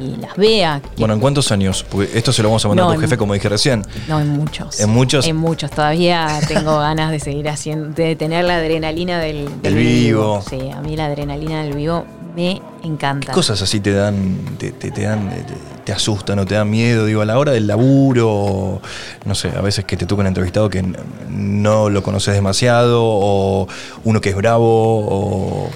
[0.00, 0.80] y las vea.
[0.96, 1.84] Bueno, ¿en cuántos años?
[1.88, 3.82] Porque esto se lo vamos a mandar No, a tu jefe, como dije recién.
[4.08, 4.80] No, en muchos.
[4.80, 5.26] ¿En muchos?
[5.26, 5.70] En muchos.
[5.70, 10.42] Todavía tengo ganas de seguir haciendo, de tener la adrenalina del, Del vivo.
[10.48, 13.26] Sí, a mí la adrenalina del vivo me encanta.
[13.28, 16.70] ¿Qué cosas así te dan, te, te- te dan, te, te asustan o te dan
[16.70, 17.04] miedo?
[17.04, 18.80] Digo, a la hora del laburo,
[19.26, 20.82] no sé, a veces que te toca un entrevistado que
[21.28, 23.68] no lo conoces demasiado, o
[24.04, 25.70] uno que es bravo, o...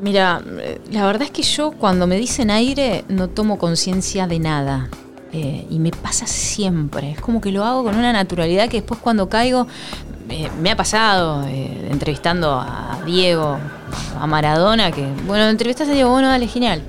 [0.00, 0.40] Mira,
[0.90, 4.88] la verdad es que yo cuando me dicen aire no tomo conciencia de nada.
[5.32, 7.10] Eh, y me pasa siempre.
[7.12, 9.66] Es como que lo hago con una naturalidad que después cuando caigo
[10.30, 13.58] eh, me ha pasado eh, entrevistando a Diego,
[14.18, 16.82] a Maradona, que bueno, entrevistas a Diego, bueno, dale, genial.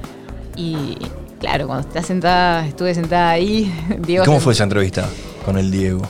[0.56, 0.98] Y
[1.40, 4.24] claro, cuando estás sentada, estuve sentada ahí, Diego...
[4.24, 5.10] ¿Cómo fue esa entrevista
[5.44, 6.02] con el Diego?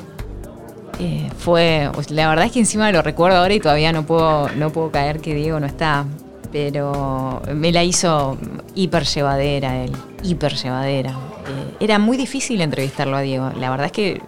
[1.00, 4.50] eh, fue, pues, la verdad es que encima lo recuerdo ahora y todavía no puedo,
[4.50, 6.06] no puedo caer que Diego no está.
[6.52, 8.38] Pero me la hizo
[8.76, 9.92] hiper llevadera él,
[10.24, 11.12] hiper llevadera.
[11.12, 13.52] Eh, era muy difícil entrevistarlo a Diego.
[13.60, 14.22] La verdad es que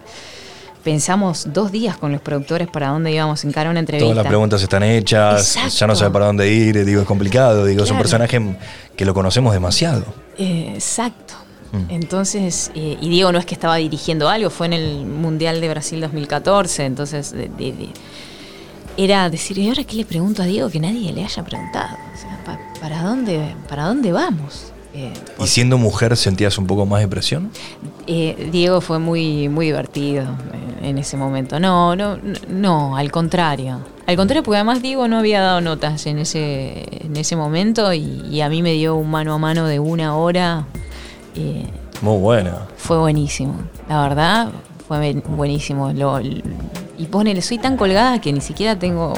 [0.84, 4.04] pensamos dos días con los productores para dónde íbamos a encarar una entrevista.
[4.06, 5.74] Todas las preguntas están hechas, Exacto.
[5.76, 8.56] ya no sabe para dónde ir, digo, es complicado, digo, es un personaje
[8.96, 10.04] que lo conocemos demasiado.
[10.38, 11.34] Eh, exacto.
[11.72, 11.90] Mm.
[11.90, 15.68] Entonces, eh, y Diego no es que estaba dirigiendo algo, fue en el Mundial de
[15.68, 17.88] Brasil 2014, entonces de- de- de-
[18.96, 21.96] era decir, ¿y ahora qué le pregunto a Diego que nadie le haya preguntado?
[22.14, 24.72] O sea, pa- ¿para, dónde, ¿para dónde vamos?
[24.94, 27.50] Eh, ¿Y siendo mujer sentías un poco más de presión?
[28.06, 31.58] eh, Diego fue muy, muy divertido eh, en ese momento.
[31.58, 32.18] No, no,
[32.48, 33.78] no, al contrario.
[34.06, 38.00] Al contrario, porque además Diego no había dado notas en ese, en ese momento y,
[38.30, 40.66] y a mí me dio un mano a mano de una hora.
[41.36, 41.64] eh,
[42.02, 42.66] Muy buena.
[42.76, 43.54] fue buenísimo.
[43.88, 44.48] La verdad,
[44.96, 45.92] fue buenísimo.
[45.92, 46.42] Lo- l-
[46.98, 49.14] y ponele, soy tan colgada que ni siquiera tengo.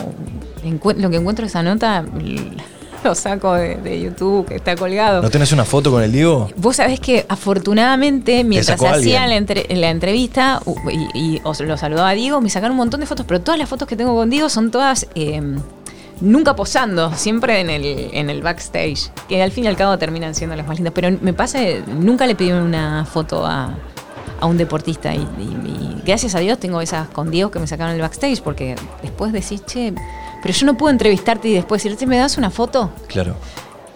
[0.96, 2.04] lo que encuentro esa nota
[3.04, 5.20] lo saco de, de YouTube, que está colgado.
[5.20, 6.48] ¿No tenés una foto con el Diego?
[6.56, 10.60] Vos sabés que afortunadamente, mientras hacía la, entre- la entrevista
[11.14, 13.58] y, y os lo saludaba a Diego, me sacaron un montón de fotos, pero todas
[13.58, 15.42] las fotos que tengo con Diego son todas eh,
[16.22, 20.34] nunca posando, siempre en el, en el backstage, que al fin y al cabo terminan
[20.34, 20.94] siendo las más lindas.
[20.94, 23.74] Pero me pasa, nunca le pedí una foto a,
[24.44, 25.26] a un deportista y,
[26.04, 29.64] gracias a Dios tengo esas con Diego que me sacaron el backstage, porque después decís,
[29.64, 29.94] che,
[30.42, 32.90] pero yo no puedo entrevistarte y después decirte, ¿me das una foto?
[33.06, 33.36] Claro.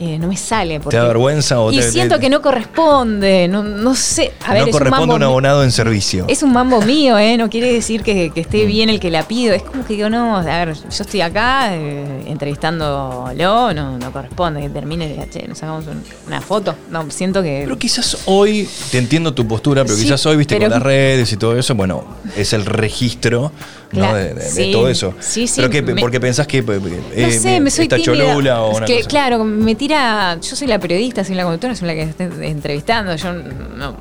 [0.00, 0.78] Eh, no me sale.
[0.78, 0.96] Porque...
[0.96, 4.32] da vergüenza o Y te- siento te- que no corresponde, no, no sé.
[4.46, 6.24] A ver, no es un, corresponde mambo un abonado en servicio.
[6.28, 7.36] es un mambo mío, ¿eh?
[7.36, 9.54] No quiere decir que, que esté bien el que la pido.
[9.54, 13.32] Es como que digo, no, a ver, yo estoy acá eh, entrevistándolo,
[13.74, 16.74] no, no corresponde que termine y diga, che, nos sacamos un- una foto.
[16.90, 17.62] No, siento que.
[17.64, 20.82] Pero quizás hoy, te entiendo tu postura, pero Sí, quizás hoy, viste, pero- con las
[20.82, 22.04] redes y todo eso, bueno,
[22.36, 23.52] es el registro.
[23.90, 25.14] Claro, de, de- de sí, todo eso.
[25.18, 28.62] sí, sí, pero que, me- porque pensás que eh, No sé, me soy está cholula
[28.62, 29.08] o una que, cosa.
[29.08, 30.38] Claro, me tira.
[30.40, 33.16] Yo soy la periodista, soy la conductora, soy la que esté entrevistando.
[33.16, 33.96] Yo no.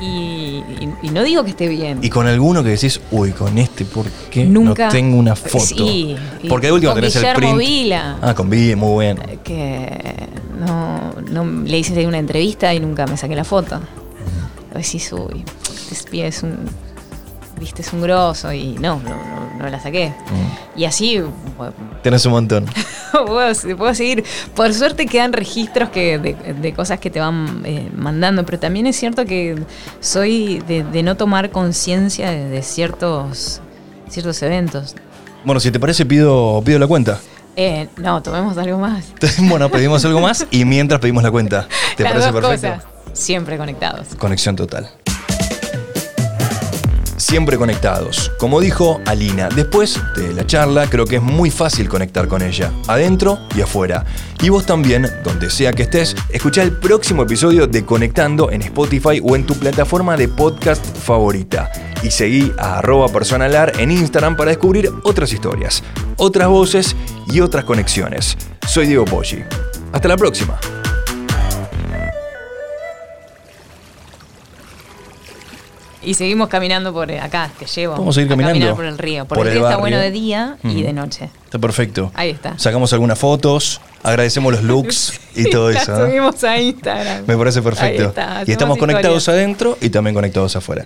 [0.00, 1.98] Y, y- y no digo que esté bien.
[2.02, 4.86] Y con alguno que decís, uy, con este, ¿por qué Nunca.
[4.86, 5.64] no tengo una foto?
[5.64, 6.14] Sí,
[6.48, 7.58] Porque de último con tenés el print.
[7.58, 8.18] Vila.
[8.20, 9.18] Ah, con Vila, muy bien.
[9.44, 10.28] que
[10.60, 13.76] no, no le hice una entrevista y nunca me saqué la foto.
[14.74, 15.44] A decís, uy,
[15.90, 16.56] este es un,
[17.58, 20.08] viste, es un grosso y no, no, no, no la saqué.
[20.08, 20.78] Mm.
[20.80, 21.22] Y así
[21.56, 22.66] bueno, Tenés un montón.
[23.26, 24.24] puedo, puedo seguir.
[24.54, 28.86] Por suerte quedan registros que, de, de cosas que te van eh, mandando, pero también
[28.86, 29.56] es cierto que
[30.00, 33.60] soy de, de no tomar conciencia de, de ciertos,
[34.08, 34.94] ciertos eventos.
[35.44, 37.20] Bueno, si te parece, pido, pido la cuenta.
[37.56, 39.04] Eh, no, tomemos algo más.
[39.38, 41.68] bueno, pedimos algo más y mientras pedimos la cuenta.
[41.96, 42.82] ¿Te Las parece dos perfecto?
[42.82, 44.08] cosas, siempre conectados.
[44.18, 44.90] Conexión total.
[47.24, 48.30] Siempre conectados.
[48.38, 52.70] Como dijo Alina, después de la charla creo que es muy fácil conectar con ella,
[52.86, 54.04] adentro y afuera.
[54.42, 59.22] Y vos también, donde sea que estés, escuchá el próximo episodio de Conectando en Spotify
[59.24, 61.72] o en tu plataforma de podcast favorita.
[62.02, 65.82] Y seguí a arroba personalar en Instagram para descubrir otras historias,
[66.18, 66.94] otras voces
[67.32, 68.36] y otras conexiones.
[68.68, 69.38] Soy Diego Poggi.
[69.92, 70.60] Hasta la próxima.
[76.04, 77.94] Y seguimos caminando por acá, te llevo.
[77.94, 78.54] Vamos a seguir caminando.
[78.54, 79.24] caminar por el río.
[79.26, 81.30] Porque Por el el río está bueno de día y de noche.
[81.44, 82.10] Está perfecto.
[82.14, 82.58] Ahí está.
[82.58, 85.20] Sacamos algunas fotos, agradecemos los looks.
[85.34, 85.92] y todo eso.
[85.92, 86.06] ¿no?
[86.06, 87.24] subimos a Instagram.
[87.26, 88.04] Me parece Ahí perfecto.
[88.04, 90.84] está, y estamos conectados adentro y también conectados afuera.